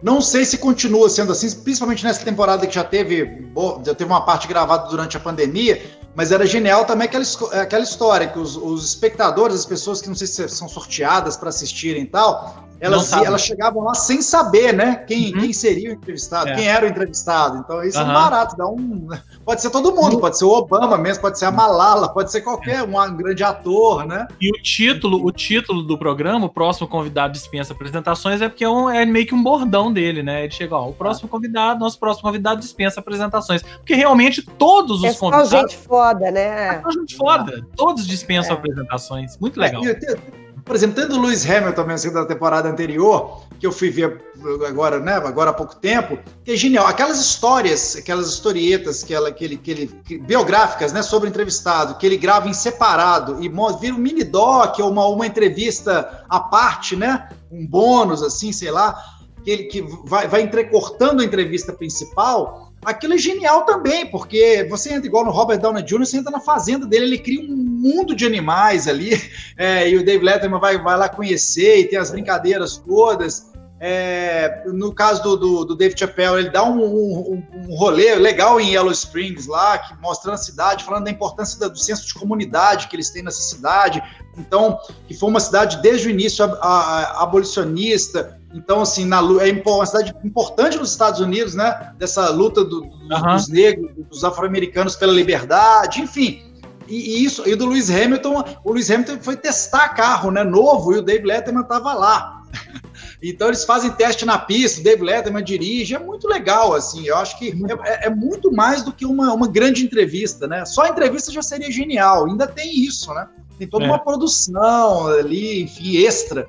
[0.03, 3.47] Não sei se continua sendo assim, principalmente nessa temporada que já teve,
[3.85, 5.83] já teve uma parte gravada durante a pandemia,
[6.15, 7.25] Mas era genial também aquela,
[7.61, 11.51] aquela história que os, os espectadores, as pessoas que não sei se são sorteadas para
[11.51, 14.97] assistirem e tal, elas, elas chegavam lá sem saber, né?
[15.07, 15.41] Quem, uhum.
[15.41, 16.55] quem seria o entrevistado, é.
[16.55, 17.59] quem era o entrevistado.
[17.59, 18.11] Então, isso uhum.
[18.11, 19.09] é barato, dá um.
[19.45, 22.41] Pode ser todo mundo, pode ser o Obama mesmo, pode ser a Malala, pode ser
[22.41, 24.27] qualquer um, um grande ator, né?
[24.41, 28.69] E o título, o título do programa, o próximo convidado dispensa apresentações, é porque é,
[28.69, 30.45] um, é meio que um bordão dele, né?
[30.45, 33.63] Ele chega, ó, o próximo convidado, nosso próximo convidado dispensa apresentações.
[33.63, 35.53] Porque realmente todos os é convidados.
[35.53, 36.77] É gente foda, né?
[36.77, 37.67] É só gente foda.
[37.77, 38.59] Todos dispensam é.
[38.59, 39.39] apresentações.
[39.39, 39.83] Muito legal.
[39.85, 44.21] É, por exemplo, tendo o Lewis Hamilton mesmo da temporada anterior, que eu fui ver
[44.67, 46.89] agora, né, agora há pouco tempo, que é genial.
[46.89, 51.31] Aquelas histórias, aquelas historietas que, ela, que, ele, que ele, que, biográficas, né, sobre o
[51.31, 53.49] entrevistado, que ele grava em separado e
[53.81, 58.73] vira um mini doc ou uma, uma entrevista à parte, né, um bônus, assim, sei
[58.73, 59.01] lá,
[59.45, 64.95] que ele que vai, vai entrecortando a entrevista principal, aquilo é genial também, porque você
[64.95, 68.15] entra igual no Robert Downey Jr., você entra na fazenda dele, ele cria um mundo
[68.15, 69.21] de animais ali,
[69.59, 73.51] é, e o Dave Letterman vai, vai lá conhecer, e tem as brincadeiras todas.
[73.79, 78.59] É, no caso do, do, do, Dave Chappelle, ele dá um, um, um, rolê legal
[78.59, 82.89] em Yellow Springs lá, que, mostrando a cidade, falando da importância do senso de comunidade
[82.89, 84.03] que eles têm nessa cidade.
[84.39, 89.63] Então, que foi uma cidade desde o início a, a abolicionista, então, assim, na, é
[89.67, 91.93] uma cidade importante nos Estados Unidos, né?
[91.99, 93.35] Dessa luta do, do, uhum.
[93.35, 96.43] dos negros, dos afro-americanos pela liberdade, enfim.
[96.89, 100.45] E, e, isso, e do Lewis Hamilton, o Lewis Hamilton foi testar carro, né?
[100.45, 102.43] Novo, e o Dave Letterman estava lá.
[103.23, 107.07] então eles fazem teste na pista, o Dave Letterman dirige, é muito legal, assim.
[107.07, 110.65] Eu acho que é, é, é muito mais do que uma, uma grande entrevista, né?
[110.65, 112.27] Só a entrevista já seria genial.
[112.27, 113.27] Ainda tem isso, né?
[113.59, 113.89] Tem toda é.
[113.89, 116.47] uma produção ali, enfim, extra.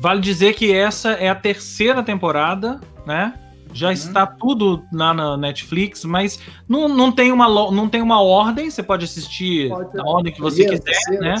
[0.00, 3.34] Vale dizer que essa é a terceira temporada, né?
[3.72, 3.92] Já uhum.
[3.92, 8.82] está tudo lá na Netflix, mas não, não, tem uma, não tem uma ordem, você
[8.82, 11.34] pode assistir pode na ordem que você quiser, terceira, né?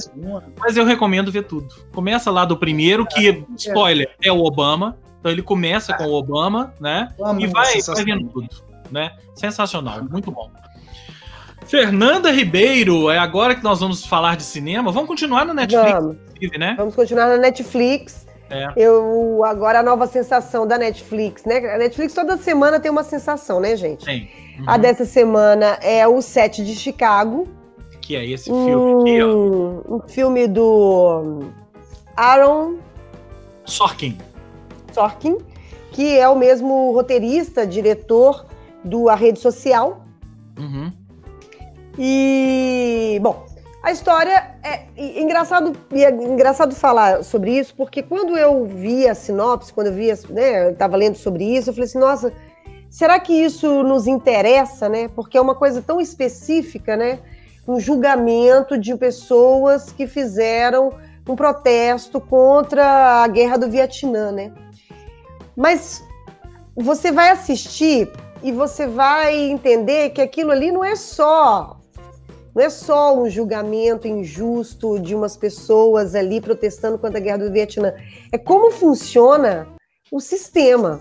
[0.58, 1.74] Mas eu recomendo ver tudo.
[1.92, 3.44] Começa lá do primeiro, que, é.
[3.56, 4.96] spoiler, é o Obama.
[5.18, 7.08] Então ele começa com o Obama, né?
[7.38, 8.48] e vai, vai vendo tudo,
[8.90, 9.12] né?
[9.34, 10.50] Sensacional, muito bom.
[11.66, 14.90] Fernanda Ribeiro, é agora que nós vamos falar de cinema.
[14.92, 16.16] Vamos continuar na Netflix, vamos.
[16.58, 16.74] né?
[16.76, 18.29] Vamos continuar na Netflix.
[18.50, 18.72] É.
[18.76, 21.58] Eu agora a nova sensação da Netflix, né?
[21.72, 24.04] A Netflix toda semana tem uma sensação, né, gente?
[24.04, 24.28] Sim.
[24.58, 24.64] Uhum.
[24.66, 27.48] A dessa semana é o Set de Chicago.
[28.00, 29.94] Que é esse filme aqui, ó.
[29.94, 31.42] Um filme do
[32.16, 32.78] Aaron
[33.64, 34.18] Sorkin.
[34.92, 35.38] Sorkin,
[35.92, 38.44] que é o mesmo roteirista, diretor
[38.82, 40.04] do A Rede Social.
[40.58, 40.92] Uhum.
[41.98, 43.46] E, bom,
[43.82, 49.72] a história é engraçado, é engraçado falar sobre isso, porque quando eu vi a sinopse,
[49.72, 52.32] quando eu vi, né, eu estava lendo sobre isso, eu falei assim, nossa,
[52.90, 55.08] será que isso nos interessa, né?
[55.08, 57.20] Porque é uma coisa tão específica, né?
[57.66, 60.92] Um julgamento de pessoas que fizeram
[61.26, 64.52] um protesto contra a guerra do Vietnã, né?
[65.56, 66.04] Mas
[66.76, 68.10] você vai assistir
[68.42, 71.79] e você vai entender que aquilo ali não é só
[72.54, 77.52] não é só um julgamento injusto de umas pessoas ali protestando contra a guerra do
[77.52, 77.92] Vietnã.
[78.32, 79.68] É como funciona
[80.10, 81.00] o sistema.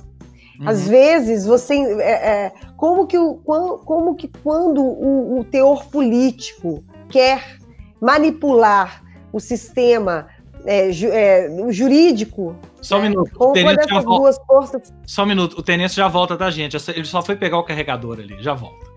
[0.60, 0.70] Uhum.
[0.70, 6.84] Às vezes você é, é, como que o, como que quando o, o teor político
[7.10, 7.58] quer
[8.00, 10.28] manipular o sistema
[10.66, 12.56] é, ju, é, jurídico.
[12.82, 13.32] Só um minuto.
[13.40, 14.94] O tenente já duas forças...
[15.06, 15.58] Só um minuto.
[15.58, 16.78] O tenente já volta, tá, gente?
[16.90, 18.42] Ele só foi pegar o carregador ali.
[18.42, 18.88] Já volta.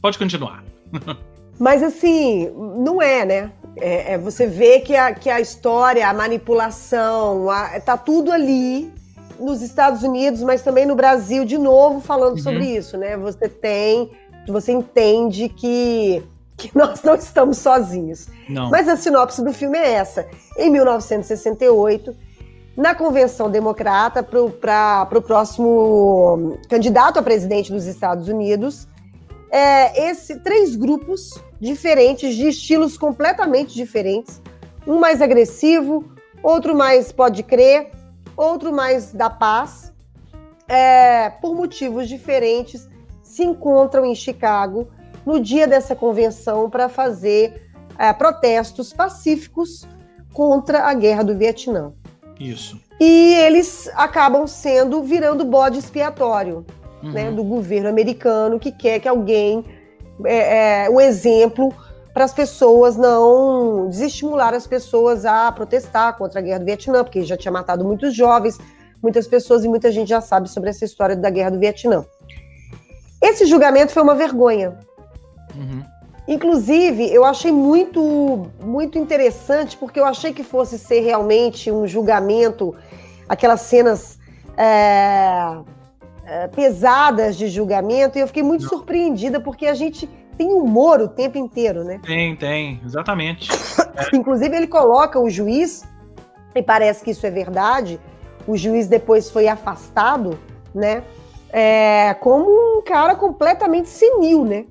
[0.00, 0.64] Pode continuar.
[1.60, 3.52] Mas assim, não é, né?
[3.76, 8.90] É, é, você vê que a, que a história, a manipulação, a, tá tudo ali
[9.38, 12.42] nos Estados Unidos, mas também no Brasil, de novo, falando uhum.
[12.42, 13.14] sobre isso, né?
[13.18, 14.10] Você tem,
[14.48, 16.22] você entende que,
[16.56, 18.28] que nós não estamos sozinhos.
[18.48, 18.70] Não.
[18.70, 20.26] Mas a sinopse do filme é essa.
[20.56, 22.16] Em 1968,
[22.74, 28.88] na Convenção Democrata, para o próximo candidato a presidente dos Estados Unidos,
[29.50, 34.40] é, esse, três grupos diferentes, de estilos completamente diferentes.
[34.86, 36.04] Um mais agressivo,
[36.42, 37.90] outro mais pode crer,
[38.36, 39.92] outro mais da paz.
[40.66, 42.88] É, por motivos diferentes,
[43.22, 44.88] se encontram em Chicago
[45.26, 49.86] no dia dessa convenção para fazer é, protestos pacíficos
[50.32, 51.92] contra a guerra do Vietnã.
[52.38, 52.80] Isso.
[52.98, 56.64] E eles acabam sendo virando bode expiatório
[57.02, 57.12] uhum.
[57.12, 59.64] né, do governo americano que quer que alguém
[60.26, 61.72] é, é um exemplo
[62.12, 67.22] para as pessoas não desestimular as pessoas a protestar contra a guerra do Vietnã, porque
[67.22, 68.58] já tinha matado muitos jovens,
[69.02, 72.04] muitas pessoas e muita gente já sabe sobre essa história da guerra do Vietnã.
[73.22, 74.78] Esse julgamento foi uma vergonha.
[75.54, 75.84] Uhum.
[76.26, 82.74] Inclusive, eu achei muito, muito interessante, porque eu achei que fosse ser realmente um julgamento,
[83.28, 84.18] aquelas cenas
[84.56, 85.62] é, é,
[86.54, 88.68] pesadas de julgamento, e eu fiquei muito Não.
[88.68, 92.00] surpreendida, porque a gente tem humor o tempo inteiro, né?
[92.02, 93.50] Tem, tem, exatamente.
[94.14, 95.84] Inclusive, ele coloca o juiz,
[96.54, 98.00] e parece que isso é verdade,
[98.46, 100.38] o juiz depois foi afastado,
[100.74, 101.02] né?
[101.52, 104.66] É, como um cara completamente senil, né?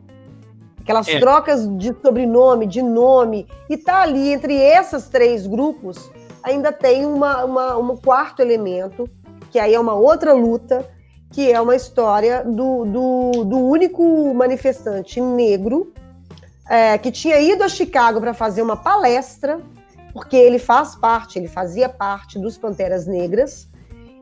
[0.82, 1.20] Aquelas é.
[1.20, 6.10] trocas de sobrenome, de nome, e tá ali entre esses três grupos,
[6.42, 9.08] ainda tem uma, uma, um quarto elemento,
[9.52, 10.90] que aí é uma outra luta,
[11.32, 15.94] que é uma história do, do, do único manifestante negro
[16.70, 19.60] é, que tinha ido a Chicago para fazer uma palestra,
[20.14, 23.68] porque ele faz parte, ele fazia parte dos Panteras Negras,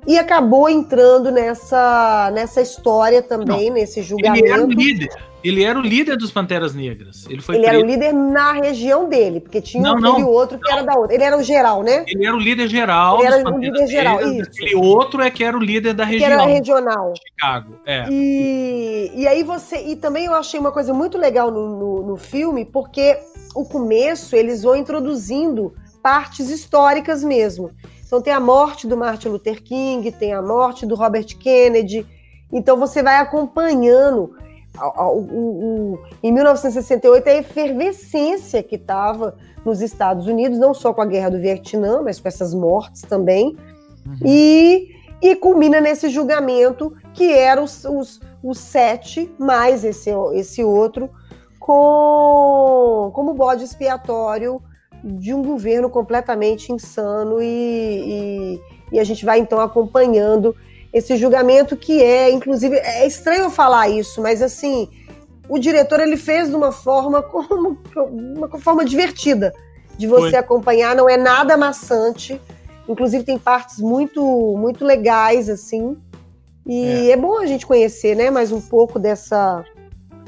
[0.07, 4.45] e acabou entrando nessa, nessa história também, Não, nesse julgamento.
[4.45, 5.09] Ele era o líder.
[5.43, 7.25] Ele era o líder dos Panteras Negras.
[7.29, 10.57] Ele, foi ele era o líder na região dele, porque tinha não, aquele não, outro
[10.57, 10.77] que não.
[10.77, 11.15] era da outra.
[11.15, 12.03] Ele era o geral, né?
[12.07, 13.19] Ele era o líder geral.
[13.19, 14.49] Ele era o líder geral, isso.
[14.61, 16.27] E outro é que era o líder da região.
[16.27, 17.13] Que era regional.
[17.15, 18.05] Chicago, é.
[18.09, 19.77] E, e aí você...
[19.77, 23.17] E também eu achei uma coisa muito legal no, no, no filme, porque
[23.55, 27.71] o começo eles vão introduzindo partes históricas mesmo.
[28.05, 32.05] Então tem a morte do Martin Luther King, tem a morte do Robert Kennedy.
[32.51, 34.36] Então você vai acompanhando
[34.79, 41.01] o, o, o, em 1968 a efervescência que estava nos Estados Unidos, não só com
[41.01, 43.57] a guerra do Vietnã, mas com essas mortes também.
[44.05, 44.17] Uhum.
[44.25, 44.89] E,
[45.21, 51.09] e culmina nesse julgamento que eram os, os, os sete, mais esse, esse outro,
[51.59, 54.61] com, como bode expiatório
[55.03, 58.61] de um governo completamente insano e, e,
[58.93, 60.55] e, a gente vai então acompanhando
[60.93, 64.89] esse julgamento que é, inclusive, é estranho falar isso, mas assim,
[65.49, 69.53] o diretor ele fez de uma forma como uma forma divertida
[69.97, 70.39] de você Foi.
[70.39, 72.39] acompanhar, não é nada maçante,
[72.87, 74.21] inclusive tem partes muito
[74.57, 75.97] muito legais assim.
[76.65, 79.63] E é, é bom a gente conhecer, né, mais um pouco dessa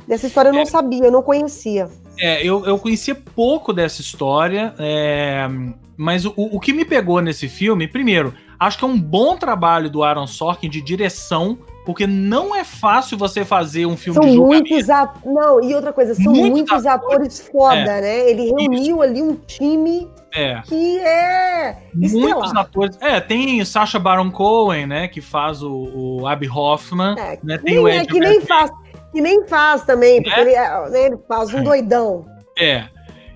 [0.07, 0.66] dessa história eu não é.
[0.66, 1.88] sabia, eu não conhecia.
[2.18, 5.47] É, eu, eu conhecia pouco dessa história, é,
[5.95, 9.89] mas o, o que me pegou nesse filme, primeiro, acho que é um bom trabalho
[9.89, 14.38] do Aaron Sorkin de direção, porque não é fácil você fazer um filme são de
[14.38, 18.01] muitos atores, Não, e outra coisa, são muitos, muitos atores, atores foda, é.
[18.01, 18.30] né?
[18.30, 19.01] Ele reuniu Isso.
[19.01, 20.62] ali um time é.
[20.66, 22.97] que é Muitos atores.
[23.01, 27.57] É, tem Sacha Baron Cohen, né, que faz o, o Abby Hoffman, é, né?
[27.57, 28.72] Tem nem, o Ed é, que nem faz
[29.12, 30.51] que nem faz também, porque né?
[30.51, 32.26] ele, é, né, ele faz um doidão.
[32.57, 32.88] É.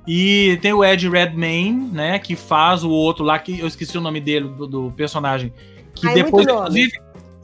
[0.08, 2.20] E tem o Ed Redmayne, né?
[2.20, 5.54] Que faz o outro lá, que eu esqueci o nome dele, do, do personagem.
[5.96, 6.92] Que Ai, depois, inclusive,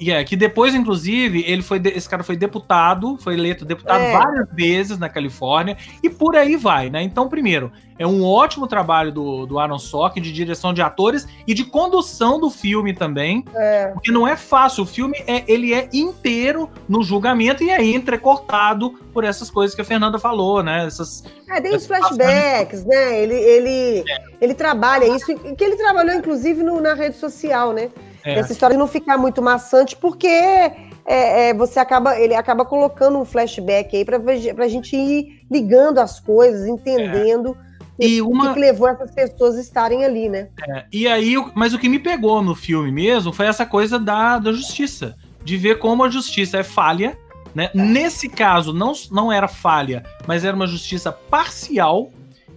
[0.02, 4.12] Yeah, que depois, inclusive, ele foi esse cara foi deputado, foi eleito deputado é.
[4.14, 7.02] várias vezes na Califórnia e por aí vai, né?
[7.04, 11.54] Então, primeiro, é um ótimo trabalho do, do Aaron Sorkin de direção de atores e
[11.54, 13.88] de condução do filme também, é.
[13.88, 14.84] porque não é fácil.
[14.84, 19.82] O filme é ele é inteiro no julgamento e é entrecortado por essas coisas que
[19.82, 20.86] a Fernanda falou, né?
[20.86, 23.22] Essas, é, tem os flashbacks, né?
[23.22, 24.18] Ele ele, é.
[24.39, 27.89] ele trabalha isso, que ele trabalhou inclusive no, na rede social, né?
[28.24, 28.39] É.
[28.39, 30.74] Essa história não ficar muito maçante, porque é,
[31.05, 36.20] é, você acaba, ele acaba colocando um flashback aí para a gente ir ligando as
[36.20, 37.57] coisas, entendendo.
[37.65, 38.05] É.
[38.05, 38.53] E uma...
[38.53, 40.47] que levou essas pessoas a estarem ali, né?
[40.70, 44.39] É, e aí, mas o que me pegou no filme mesmo foi essa coisa da,
[44.39, 47.17] da justiça, de ver como a justiça é falha,
[47.53, 47.70] né?
[47.74, 47.78] É.
[47.78, 52.09] Nesse caso, não, não era falha, mas era uma justiça parcial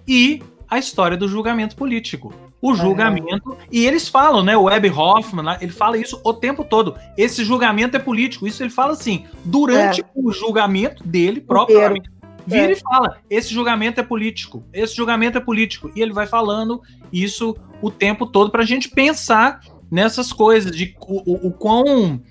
[0.07, 2.33] e a história do julgamento político
[2.63, 3.55] o julgamento.
[3.61, 3.67] É.
[3.73, 4.57] E eles falam, né?
[4.57, 6.95] O Web Hoffman, ele fala isso o tempo todo.
[7.19, 8.47] Esse julgamento é político.
[8.47, 10.05] Isso ele fala assim, durante é.
[10.15, 12.01] o julgamento dele próprio.
[12.47, 12.73] Vira é.
[12.73, 15.91] e fala: esse julgamento é político, esse julgamento é político.
[15.95, 16.81] E ele vai falando
[17.13, 19.61] isso o tempo todo para a gente pensar
[19.91, 22.23] nessas coisas, de o, o, o, quão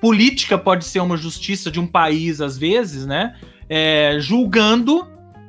[0.00, 3.34] política pode ser uma justiça de um país, às vezes, né?
[3.68, 5.06] É, julgando,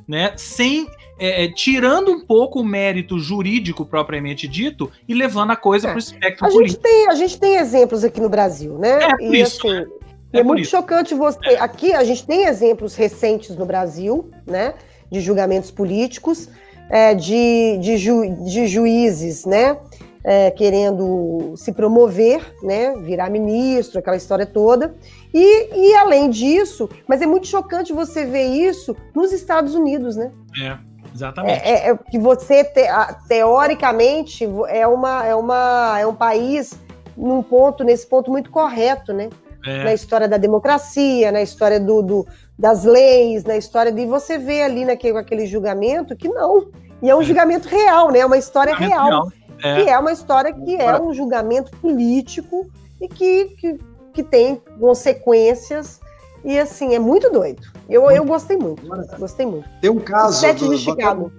[0.07, 0.33] né?
[0.37, 0.87] Sem
[1.19, 5.89] é, é, tirando um pouco o mérito jurídico propriamente dito e levando a coisa é.
[5.89, 6.81] para o espectro a político.
[6.81, 8.99] Gente tem, a gente tem exemplos aqui no Brasil, né?
[9.03, 9.67] É e, isso.
[9.67, 9.85] Assim,
[10.33, 10.71] é, é muito isso.
[10.71, 11.39] chocante você.
[11.59, 14.75] Aqui a gente tem exemplos recentes no Brasil, né?
[15.09, 16.49] De julgamentos políticos,
[16.89, 19.77] é, de, de, ju, de juízes, né?
[20.23, 22.93] É, querendo se promover, né?
[22.97, 24.93] Virar ministro, aquela história toda.
[25.33, 30.31] E, e além disso, mas é muito chocante você ver isso nos Estados Unidos, né?
[30.61, 30.86] É.
[31.17, 31.63] Exatamente.
[31.63, 32.87] É, é, é que você, te,
[33.27, 36.79] teoricamente, é, uma, é, uma, é um país
[37.15, 39.29] num ponto, nesse ponto muito correto, né?
[39.65, 39.83] é.
[39.83, 44.63] na história da democracia, na história do, do, das leis, na história de você ver
[44.63, 46.67] ali naquele aquele julgamento que não.
[47.01, 47.25] E é um é.
[47.25, 48.19] julgamento real, né?
[48.19, 49.05] É uma história real.
[49.05, 49.27] real.
[49.63, 49.83] É.
[49.83, 52.69] E é uma história que é um julgamento político
[53.01, 53.79] e que, que,
[54.13, 55.99] que tem consequências.
[56.43, 57.61] E assim, é muito doido.
[57.89, 58.83] Eu, eu gostei muito.
[59.17, 59.67] Gostei muito.
[59.81, 60.39] Tem um caso.
[60.39, 61.31] Sete do, de Chicago.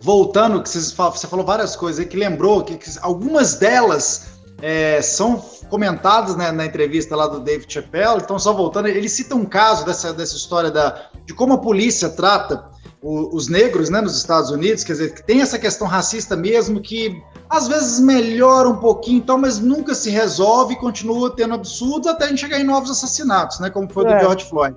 [0.00, 5.42] Voltando, que você falou várias coisas aí que lembrou que, que algumas delas é, são
[5.68, 9.84] comentadas né, na entrevista lá do David Chappelle, então só voltando, ele cita um caso
[9.84, 12.70] dessa, dessa história da, de como a polícia trata
[13.02, 16.80] o, os negros né, nos Estados Unidos, quer dizer, que tem essa questão racista mesmo,
[16.80, 22.08] que às vezes melhora um pouquinho, então, mas nunca se resolve e continua tendo absurdos
[22.08, 24.16] até a gente chegar em novos assassinatos, né, como foi o é.
[24.16, 24.76] do George Floyd.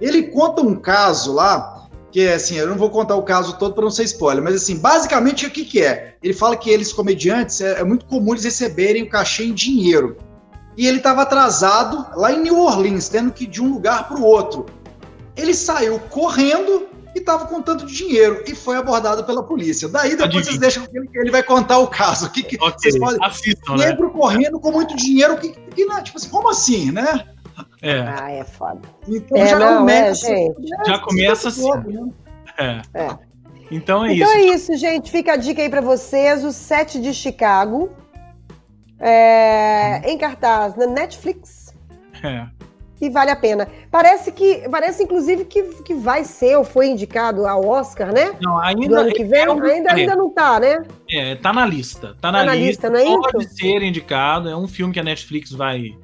[0.00, 3.74] Ele conta um caso lá, que é assim, eu não vou contar o caso todo
[3.74, 6.14] para não ser spoiler, mas assim, basicamente o que, que é?
[6.22, 10.16] Ele fala que eles, comediantes, é, é muito comum eles receberem o cachê em dinheiro.
[10.76, 14.18] E ele estava atrasado lá em New Orleans, tendo que ir de um lugar para
[14.18, 14.66] o outro.
[15.36, 19.88] Ele saiu correndo e estava com tanto de dinheiro e foi abordado pela polícia.
[19.88, 20.44] Daí depois Adivinha.
[20.44, 22.30] vocês deixam que ele, ele, vai contar o caso.
[22.30, 22.72] Que, que okay.
[22.72, 23.24] vocês podem...
[23.24, 23.86] Assistam, né?
[23.86, 27.28] Negro correndo com muito dinheiro, que, que, que, tipo assim, como assim, né?
[27.80, 28.00] É.
[28.00, 28.80] Ah, é foda.
[29.06, 30.32] Então é, já não, começa.
[30.32, 30.54] É,
[30.86, 31.70] já começa assim.
[31.70, 32.10] Né?
[32.58, 32.82] É.
[32.94, 33.18] é.
[33.70, 34.22] Então é então isso.
[34.22, 35.10] Então é isso, gente.
[35.10, 37.90] Fica a dica aí para vocês: o set de Chicago.
[38.98, 41.74] É, em cartaz na Netflix.
[42.22, 42.46] É.
[43.00, 43.68] E vale a pena.
[43.90, 48.34] Parece que, parece inclusive que, que vai ser ou foi indicado ao Oscar, né?
[48.40, 50.82] Não, ainda Do ano que vem, é um ainda, ainda não tá, né?
[51.10, 52.16] É, tá na lista.
[52.20, 53.56] Tá na, tá na lista, lista, não é Pode isso?
[53.56, 54.48] ser indicado.
[54.48, 55.96] É um filme que a Netflix vai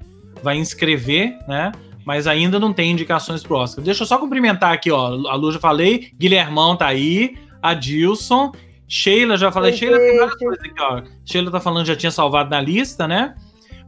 [0.43, 1.73] vai inscrever, né?
[2.05, 3.85] Mas ainda não tem indicações pro Oscar.
[3.85, 5.07] Deixa eu só cumprimentar aqui, ó.
[5.29, 8.53] A Lu já falei, Guilhermão tá aí, a Dilson,
[8.89, 9.73] Sheila, já falei.
[9.73, 11.03] Sheila tem várias coisas aqui, ó.
[11.25, 13.35] Sheila tá falando já tinha salvado na lista, né?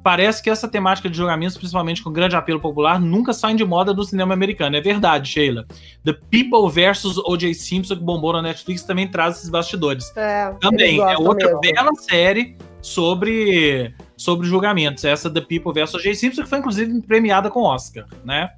[0.02, 3.94] Parece que essa temática de julgamentos, principalmente com grande apelo popular, nunca saem de moda
[3.94, 4.76] do cinema americano.
[4.76, 5.64] É verdade, Sheila.
[6.04, 7.18] The People vs.
[7.18, 7.54] O.J.
[7.54, 10.12] Simpson, que bombou na Netflix, também traz esses bastidores.
[10.16, 11.60] É, também, é outra mesmo.
[11.60, 15.04] bela série sobre, sobre julgamentos.
[15.04, 15.94] Essa The People vs.
[15.94, 16.14] O.J.
[16.14, 18.50] Simpson, que foi inclusive premiada com Oscar, né?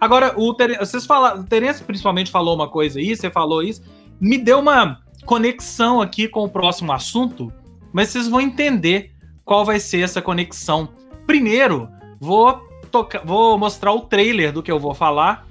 [0.00, 3.82] Agora, o Ter vocês falaram, o Terence principalmente falou uma coisa aí, você falou isso,
[4.20, 7.52] me deu uma conexão aqui com o próximo assunto,
[7.92, 9.13] mas vocês vão entender
[9.44, 10.88] qual vai ser essa conexão.
[11.26, 11.88] Primeiro,
[12.20, 12.54] vou,
[12.90, 15.46] tocar, vou mostrar o trailer do que eu vou falar.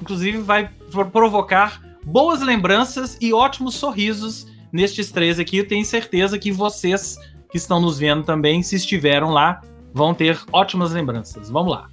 [0.00, 0.70] Inclusive, vai
[1.12, 5.58] provocar boas lembranças e ótimos sorrisos nestes três aqui.
[5.58, 7.16] Eu tenho certeza que vocês
[7.50, 9.60] que estão nos vendo também, se estiveram lá,
[9.94, 11.48] vão ter ótimas lembranças.
[11.48, 11.88] Vamos lá.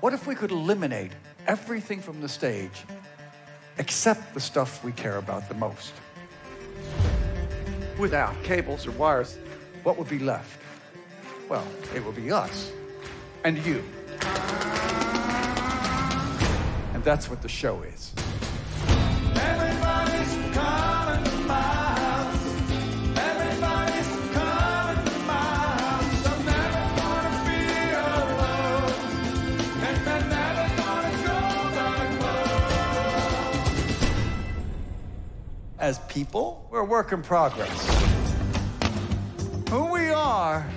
[0.00, 1.10] What if we could eliminate
[1.46, 2.86] everything from the stage
[3.78, 5.92] except the stuff we care about the most?
[7.98, 9.38] Without cables or wires,
[9.82, 10.60] what would be left?
[11.48, 12.70] Well, it would be us
[13.44, 13.82] and you.
[16.94, 18.12] And that's what the show is.
[35.88, 37.72] As people, we're a work in progress.
[39.70, 40.68] Who we are,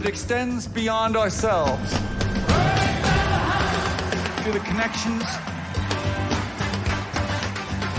[0.00, 1.98] it extends beyond ourselves to
[4.50, 5.24] the connections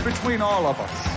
[0.03, 1.10] between all of us.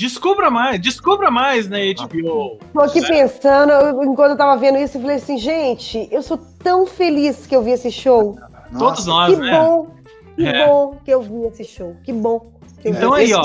[0.00, 2.58] Descubra mais, descubra mais na HBO.
[2.72, 6.86] Tô aqui pensando, enquanto eu tava vendo isso, eu falei assim, gente, eu sou tão
[6.86, 8.34] feliz que eu vi esse show.
[8.72, 9.60] Nossa, Todos nós, que né?
[9.60, 9.90] Bom,
[10.36, 10.66] que é.
[10.66, 11.94] bom que eu vi esse show.
[12.02, 12.50] Que bom.
[12.82, 13.42] então aí, ó.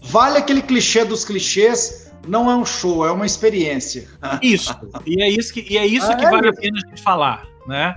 [0.00, 4.08] Vale aquele clichê dos clichês, não é um show, é uma experiência.
[4.40, 4.74] Isso.
[5.04, 6.58] E é isso que, e é isso ah, que é vale isso.
[6.58, 7.94] a pena a gente falar, né?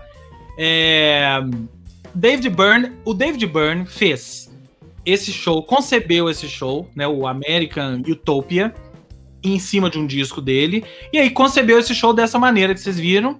[0.60, 1.39] É...
[2.14, 4.43] David Byrne, o David Byrne fez
[5.06, 8.74] esse show, concebeu esse show, né, o American Utopia,
[9.43, 12.97] em cima de um disco dele, e aí concebeu esse show dessa maneira que vocês
[12.97, 13.38] viram,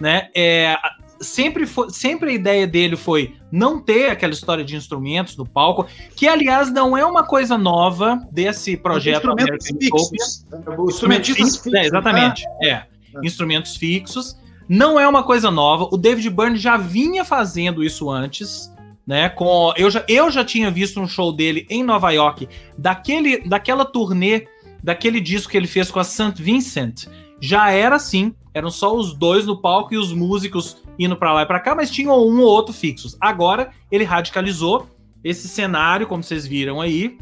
[0.00, 0.28] né?
[0.34, 0.76] É,
[1.20, 5.86] sempre, foi, sempre a ideia dele foi não ter aquela história de instrumentos no palco,
[6.14, 10.44] que aliás não é uma coisa nova desse projeto instrumentos fixos.
[10.88, 12.44] Instrumentos fixos, é, exatamente.
[12.44, 12.50] Né?
[12.62, 12.86] É, é,
[13.22, 14.36] instrumentos fixos.
[14.68, 15.88] Não é uma coisa nova.
[15.92, 18.68] O David Byrne já vinha fazendo isso antes
[19.06, 19.28] né?
[19.28, 23.84] Com eu já, eu já tinha visto um show dele em Nova York, daquele daquela
[23.84, 24.46] turnê,
[24.82, 26.34] daquele disco que ele fez com a St.
[26.36, 27.06] Vincent,
[27.40, 31.42] já era assim, eram só os dois no palco e os músicos indo para lá
[31.42, 33.16] e para cá, mas tinham um ou outro fixos.
[33.20, 34.88] Agora ele radicalizou
[35.22, 37.18] esse cenário, como vocês viram aí,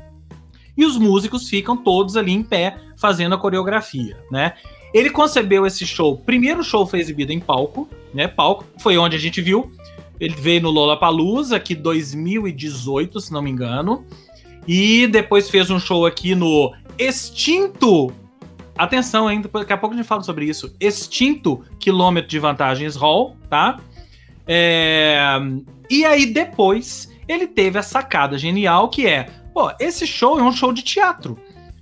[0.77, 4.55] e os músicos ficam todos ali em pé fazendo a coreografia, né?
[4.93, 6.17] Ele concebeu esse show.
[6.19, 8.29] Primeiro show foi exibido em palco, né?
[8.29, 9.73] Palco foi onde a gente viu.
[10.21, 14.05] Ele veio no Lollapalooza aqui 2018, se não me engano.
[14.67, 18.13] E depois fez um show aqui no extinto.
[18.77, 20.75] Atenção, ainda daqui a pouco a gente fala sobre isso.
[20.81, 23.79] Extinto quilômetro de vantagens Hall, tá?
[24.47, 25.19] É...
[25.91, 30.53] E aí depois ele teve a sacada genial que é, pô, esse show é um
[30.53, 31.39] show de teatro.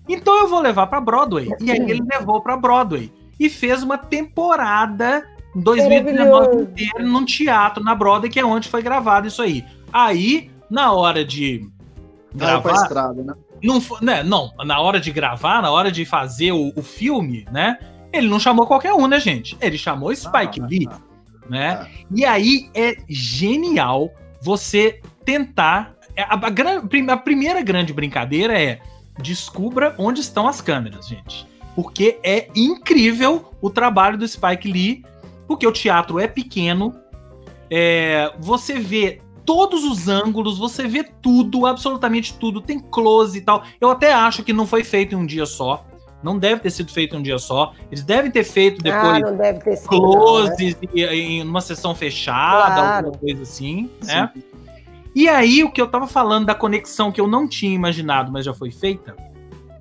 [0.08, 1.48] Então eu vou levar para Broadway.
[1.60, 7.82] E aí ele levou para Broadway e fez uma temporada em 2019 inteiro num teatro
[7.82, 9.64] na Broadway, que é onde foi gravado isso aí.
[9.92, 11.68] Aí, na hora de
[12.34, 13.34] gravar, estrada, né?
[13.62, 17.78] Não, né, não, na hora de gravar, na hora de fazer o, o, filme, né?
[18.12, 19.56] Ele não chamou qualquer um, né, gente?
[19.60, 20.98] Ele chamou Spike ah, Lee, ah,
[21.48, 21.70] né?
[21.80, 21.86] Ah.
[22.10, 25.94] E aí é genial você tentar.
[26.16, 28.80] É, a, a, a primeira grande brincadeira é
[29.20, 31.46] descubra onde estão as câmeras, gente.
[31.74, 35.04] Porque é incrível o trabalho do Spike Lee,
[35.52, 36.94] porque o teatro é pequeno,
[37.70, 43.62] é, você vê todos os ângulos, você vê tudo, absolutamente tudo, tem close e tal.
[43.78, 45.84] Eu até acho que não foi feito em um dia só.
[46.22, 47.74] Não deve ter sido feito em um dia só.
[47.90, 51.16] Eles devem ter feito ah, depois ah, deve ter sido, closes não, né?
[51.16, 53.06] em uma sessão fechada, claro.
[53.08, 54.32] alguma coisa assim, né?
[55.14, 58.46] E aí, o que eu tava falando da conexão que eu não tinha imaginado, mas
[58.46, 59.14] já foi feita,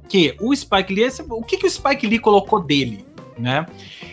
[0.10, 3.06] que o Spike Lee, o que, que o Spike Lee colocou dele,
[3.42, 3.66] né?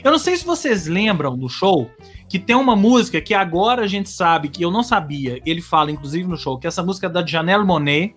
[0.03, 1.91] Eu não sei se vocês lembram do show,
[2.29, 5.91] que tem uma música que agora a gente sabe, que eu não sabia, ele fala
[5.91, 8.15] inclusive no show, que é essa música da Janelle Monet,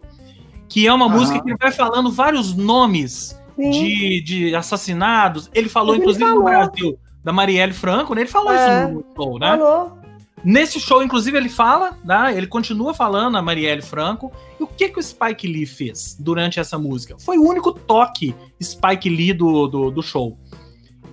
[0.67, 5.49] que é uma música que vai falando vários nomes de, de assassinados.
[5.53, 6.39] Ele falou, ele inclusive, falou.
[6.39, 8.21] no Brasil, da Marielle Franco, né?
[8.21, 9.57] Ele falou é, isso no show, né?
[9.57, 10.01] Falou.
[10.43, 12.33] Nesse show, inclusive, ele fala, né?
[12.35, 14.31] Ele continua falando a Marielle Franco.
[14.59, 17.15] E o que, que o Spike Lee fez durante essa música?
[17.19, 20.37] Foi o único toque Spike Lee do, do, do show.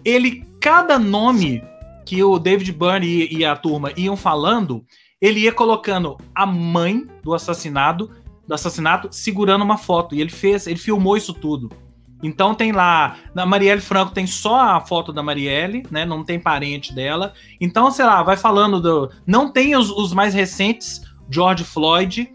[0.04, 1.62] Ele, cada nome
[2.04, 4.84] que o David Byrne e, a turma iam falando,
[5.20, 8.10] ele ia colocando a mãe do assassinado,
[8.46, 10.14] do assassinato, segurando uma foto.
[10.14, 11.70] E ele fez, ele filmou isso tudo.
[12.22, 16.04] Então tem lá, na Marielle Franco tem só a foto da Marielle, né?
[16.04, 17.32] Não tem parente dela.
[17.60, 19.10] Então, sei lá, vai falando do.
[19.26, 22.32] Não tem os, os mais recentes, George Floyd,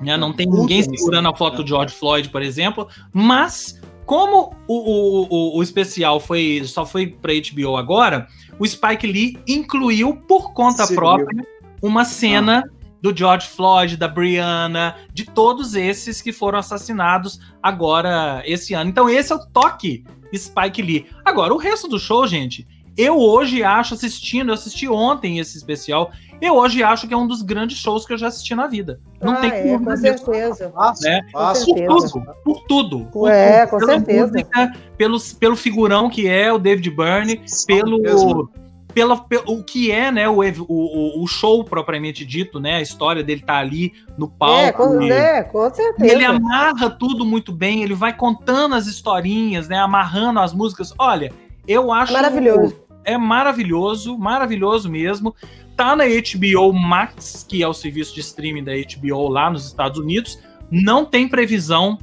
[0.00, 0.16] né?
[0.16, 2.88] Não tem ninguém segurando a foto do George Floyd, por exemplo.
[3.12, 8.26] Mas, como o, o, o, especial foi só foi para HBO agora,
[8.58, 11.46] o Spike Lee incluiu por conta Sim, própria
[11.80, 12.64] uma cena.
[12.66, 18.88] Ah do George Floyd, da Brianna, de todos esses que foram assassinados agora esse ano.
[18.88, 21.06] Então esse é o toque Spike Lee.
[21.24, 22.66] Agora, o resto do show, gente,
[22.96, 27.26] eu hoje acho, assistindo, eu assisti ontem esse especial, eu hoje acho que é um
[27.26, 29.00] dos grandes shows que eu já assisti na vida.
[29.20, 29.84] Não ah, tem é, como.
[29.84, 30.72] Com certeza.
[31.02, 31.20] Né?
[31.32, 33.04] Por tudo, por tudo.
[33.12, 34.32] Por é, com certeza.
[34.32, 38.50] Música, pelo, pelo figurão que é o David Byrne, pelo,
[38.92, 43.22] pela, pelo, o que é, né, o, o, o show propriamente dito, né, a história
[43.22, 44.56] dele tá ali no palco.
[44.56, 46.12] É, com, é, com certeza.
[46.12, 50.92] Ele amarra tudo muito bem, ele vai contando as historinhas, né, amarrando as músicas.
[50.98, 51.32] Olha,
[51.66, 52.12] eu acho...
[52.12, 52.81] Maravilhoso.
[53.04, 55.34] É maravilhoso, maravilhoso mesmo.
[55.76, 59.98] Tá na HBO Max, que é o serviço de streaming da HBO lá nos Estados
[59.98, 60.38] Unidos.
[60.70, 61.98] Não tem previsão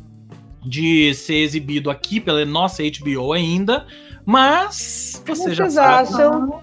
[0.65, 3.85] de ser exibido aqui pela nossa HBO ainda,
[4.25, 6.09] mas você já sabe.
[6.09, 6.61] Acham?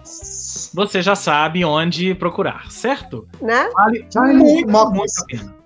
[0.75, 3.27] Você já sabe onde procurar, certo?
[3.41, 3.69] Né?
[3.75, 5.57] Vale muito, muito a pena.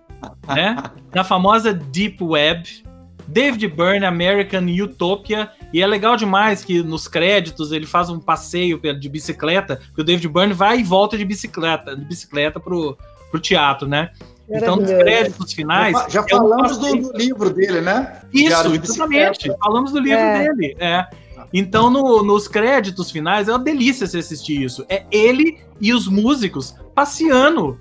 [0.48, 0.76] Né?
[1.14, 2.84] Na famosa Deep Web,
[3.31, 5.51] David Byrne, American Utopia.
[5.72, 10.05] E é legal demais que nos créditos ele faz um passeio de bicicleta, que o
[10.05, 12.99] David Byrne vai e volta de bicicleta, de bicicleta pro,
[13.31, 14.11] pro teatro, né?
[14.53, 15.97] Então, nos créditos finais.
[15.97, 18.20] Já, já falamos do, do, livro dele, né?
[18.33, 19.49] Isso, exatamente.
[19.61, 20.39] Falamos do livro é.
[20.43, 20.76] dele.
[20.81, 21.07] É.
[21.53, 24.85] Então, no, nos créditos finais, é uma delícia se assistir isso.
[24.89, 27.78] É ele e os músicos passeando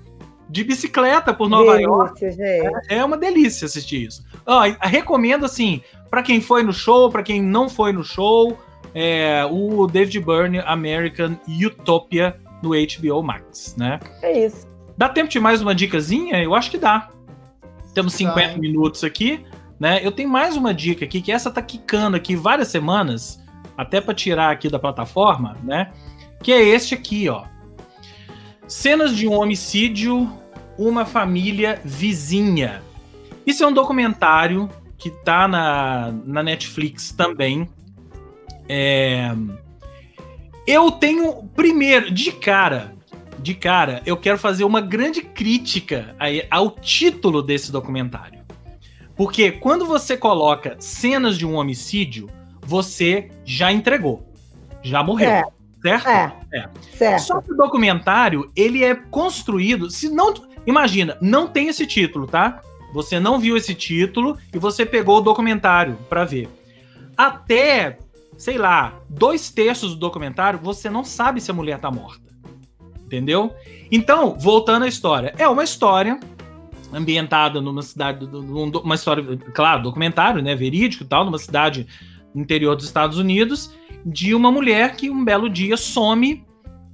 [0.50, 2.24] de bicicleta por Nova delícia, York.
[2.40, 4.24] É, é, uma delícia assistir isso.
[4.44, 5.80] Ó, recomendo, assim,
[6.10, 8.58] para quem foi no show, para quem não foi no show,
[8.92, 14.00] é, o David Byrne American Utopia no HBO Max, né?
[14.22, 14.68] É isso.
[14.96, 16.42] Dá tempo de mais uma dicasinha?
[16.42, 17.08] Eu acho que dá.
[17.94, 19.44] Temos 50 minutos aqui,
[19.78, 20.00] né?
[20.04, 23.40] Eu tenho mais uma dica aqui, que essa tá quicando aqui várias semanas
[23.76, 25.92] até para tirar aqui da plataforma, né?
[26.42, 27.44] Que é este aqui, ó.
[28.70, 30.32] Cenas de um homicídio,
[30.78, 32.80] uma família vizinha.
[33.44, 37.68] Isso é um documentário que tá na, na Netflix também.
[38.68, 39.32] É...
[40.64, 42.94] Eu tenho, primeiro, de cara,
[43.40, 46.14] de cara, eu quero fazer uma grande crítica
[46.48, 48.38] ao título desse documentário.
[49.16, 52.30] Porque quando você coloca cenas de um homicídio,
[52.64, 54.32] você já entregou.
[54.80, 55.28] Já morreu.
[55.28, 55.59] É.
[55.82, 56.08] Certo?
[56.08, 56.32] É.
[56.52, 56.68] É.
[56.96, 57.22] Certo.
[57.22, 59.90] Só que o documentário, ele é construído.
[59.90, 60.34] Se não.
[60.66, 62.60] Imagina, não tem esse título, tá?
[62.92, 66.48] Você não viu esse título e você pegou o documentário pra ver.
[67.16, 67.98] Até,
[68.36, 72.30] sei lá, dois terços do documentário, você não sabe se a mulher tá morta.
[73.04, 73.54] Entendeu?
[73.90, 75.34] Então, voltando à história.
[75.38, 76.20] É uma história
[76.92, 78.24] ambientada numa cidade.
[78.26, 79.24] Uma história,
[79.54, 80.54] claro, documentário, né?
[80.54, 81.86] Verídico e tal, numa cidade
[82.34, 83.74] interior dos Estados Unidos,
[84.04, 86.44] de uma mulher que um belo dia some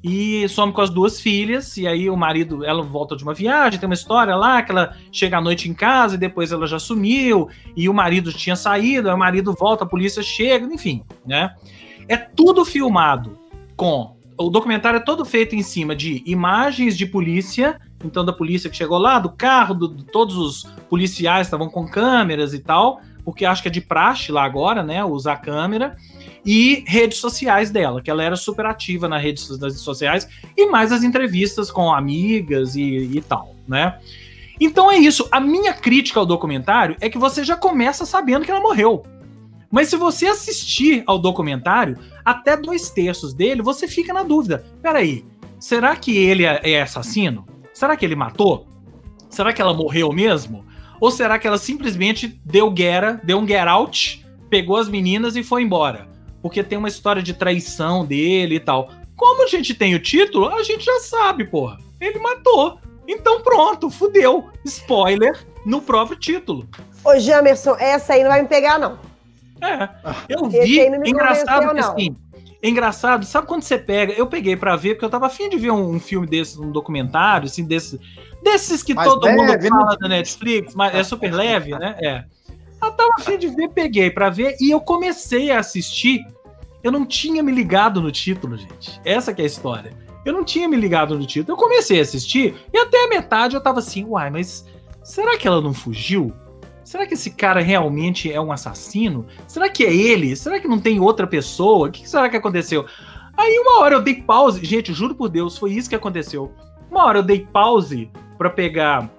[0.08, 3.80] e some com as duas filhas, e aí o marido, ela volta de uma viagem,
[3.80, 6.78] tem uma história lá que ela chega à noite em casa e depois ela já
[6.78, 11.54] sumiu, e o marido tinha saído, aí o marido volta, a polícia chega, enfim, né?
[12.06, 13.36] É tudo filmado
[13.76, 14.14] com.
[14.38, 18.76] O documentário é todo feito em cima de imagens de polícia, então da polícia que
[18.76, 23.44] chegou lá, do carro, do, de todos os policiais estavam com câmeras e tal, porque
[23.44, 25.02] acho que é de praxe lá agora, né?
[25.04, 25.96] Usar câmera
[26.46, 29.42] e redes sociais dela, que ela era super ativa nas redes,
[29.74, 33.98] sociais, e mais as entrevistas com amigas e, e tal, né?
[34.60, 35.28] Então é isso.
[35.32, 39.02] A minha crítica ao documentário é que você já começa sabendo que ela morreu.
[39.70, 44.64] Mas se você assistir ao documentário, até dois terços dele, você fica na dúvida.
[44.80, 45.24] Peraí,
[45.58, 47.44] será que ele é é assassino?
[47.74, 48.66] Será que ele matou?
[49.28, 50.64] Será que ela morreu mesmo?
[51.00, 55.42] Ou será que ela simplesmente deu guerra, deu um get out, pegou as meninas e
[55.42, 56.15] foi embora?
[56.46, 58.88] Porque tem uma história de traição dele e tal.
[59.16, 61.76] Como a gente tem o título, a gente já sabe, porra.
[62.00, 62.78] Ele matou.
[63.08, 64.48] Então pronto, fudeu.
[64.64, 66.68] Spoiler no próprio título.
[67.04, 68.96] Ô, Jamerson, essa aí não vai me pegar, não.
[69.60, 69.88] É.
[70.28, 70.88] Eu Esse vi.
[70.88, 71.92] não engraçado que não.
[71.92, 72.16] assim.
[72.62, 74.12] Engraçado, sabe quando você pega?
[74.12, 76.70] Eu peguei pra ver, porque eu tava afim de ver um, um filme desse, um
[76.70, 78.00] documentário, assim, desse,
[78.44, 79.68] desses que Mais todo leve, mundo né?
[79.68, 81.96] fala da Netflix, mas é super leve, né?
[82.00, 82.24] É.
[82.82, 86.24] Eu tava afim de ver, peguei pra ver, e eu comecei a assistir.
[86.86, 89.00] Eu não tinha me ligado no título, gente.
[89.04, 89.92] Essa que é a história.
[90.24, 91.58] Eu não tinha me ligado no título.
[91.58, 94.64] Eu comecei a assistir, e até a metade eu tava assim, uai, mas
[95.02, 96.32] será que ela não fugiu?
[96.84, 99.26] Será que esse cara realmente é um assassino?
[99.48, 100.36] Será que é ele?
[100.36, 101.88] Será que não tem outra pessoa?
[101.88, 102.86] O que será que aconteceu?
[103.36, 104.64] Aí uma hora eu dei pause.
[104.64, 106.52] Gente, juro por Deus, foi isso que aconteceu.
[106.88, 108.08] Uma hora eu dei pause
[108.38, 109.10] pra pegar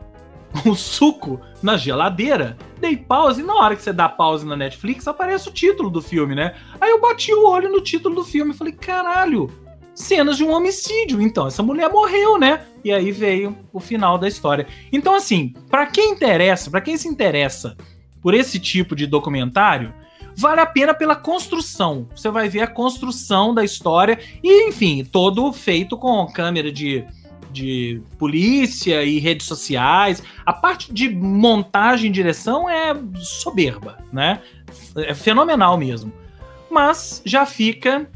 [0.66, 2.58] um suco na geladeira.
[2.80, 6.02] Dei pause e na hora que você dá pause na Netflix aparece o título do
[6.02, 6.56] filme, né?
[6.80, 9.50] Aí eu bati o olho no título do filme e falei, caralho,
[9.94, 11.22] cenas de um homicídio.
[11.22, 12.66] Então, essa mulher morreu, né?
[12.84, 14.68] E aí veio o final da história.
[14.92, 17.76] Então, assim, pra quem interessa, pra quem se interessa
[18.22, 19.94] por esse tipo de documentário,
[20.36, 22.08] vale a pena pela construção.
[22.16, 27.04] Você vai ver a construção da história e, enfim, todo feito com câmera de,
[27.52, 30.22] de polícia e redes sociais.
[30.46, 34.42] A parte de montagem e direção é soberba, né?
[34.96, 36.12] É fenomenal mesmo.
[36.70, 38.10] Mas já fica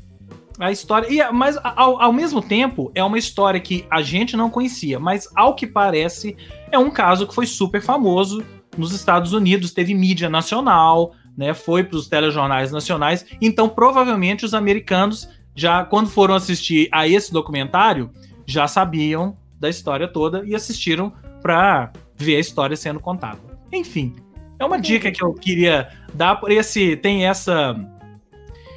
[0.59, 1.07] a história.
[1.11, 5.27] E, mas ao, ao mesmo tempo, é uma história que a gente não conhecia, mas
[5.35, 6.35] ao que parece,
[6.71, 8.43] é um caso que foi super famoso
[8.77, 11.53] nos Estados Unidos, teve mídia nacional, né?
[11.53, 13.25] Foi para os telejornais nacionais.
[13.41, 18.11] Então, provavelmente, os americanos, já quando foram assistir a esse documentário,
[18.51, 23.39] já sabiam da história toda e assistiram para ver a história sendo contada.
[23.71, 24.15] Enfim,
[24.59, 26.95] é uma dica que eu queria dar por esse.
[26.97, 27.75] Tem essa.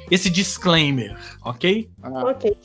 [0.09, 1.89] Esse disclaimer, ok?
[2.03, 2.55] Ah, Ok.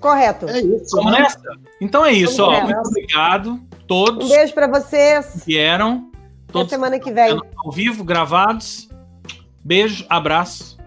[0.00, 0.48] Correto.
[0.48, 0.94] é isso.
[0.96, 1.20] Vamos né?
[1.22, 1.40] nessa?
[1.80, 2.50] Então é isso, ó.
[2.52, 2.88] Muito nessa.
[2.88, 3.50] obrigado.
[3.52, 5.26] Um Todos beijo pra vocês.
[5.40, 6.08] que vieram.
[6.44, 7.36] Até Todos semana que vem.
[7.64, 8.88] ao vivo, gravados.
[9.64, 10.78] Beijo, abraço.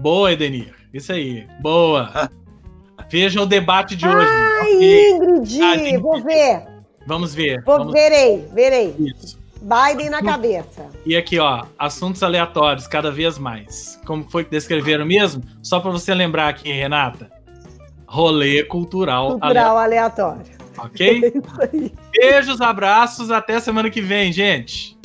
[0.00, 0.74] Boa, Edenir.
[0.92, 1.46] Isso aí.
[1.60, 2.30] Boa.
[3.10, 4.28] Vejam o debate de hoje.
[4.76, 5.10] Ai.
[5.10, 5.96] Ingrid, Ingrid.
[5.98, 6.62] vou ver.
[7.06, 7.62] Vamos ver.
[7.64, 8.94] Vou, Vamos verei, verei.
[8.98, 9.38] Isso.
[9.60, 10.86] Biden na cabeça.
[11.04, 13.98] E aqui, ó, assuntos aleatórios, cada vez mais.
[14.06, 15.42] Como foi que descreveram mesmo?
[15.62, 17.30] Só para você lembrar aqui, Renata.
[18.06, 20.40] Rolê cultural, Cultural aleatório.
[20.40, 21.32] aleatório, ok?
[22.20, 22.30] É.
[22.32, 24.97] Beijos, abraços, até semana que vem, gente.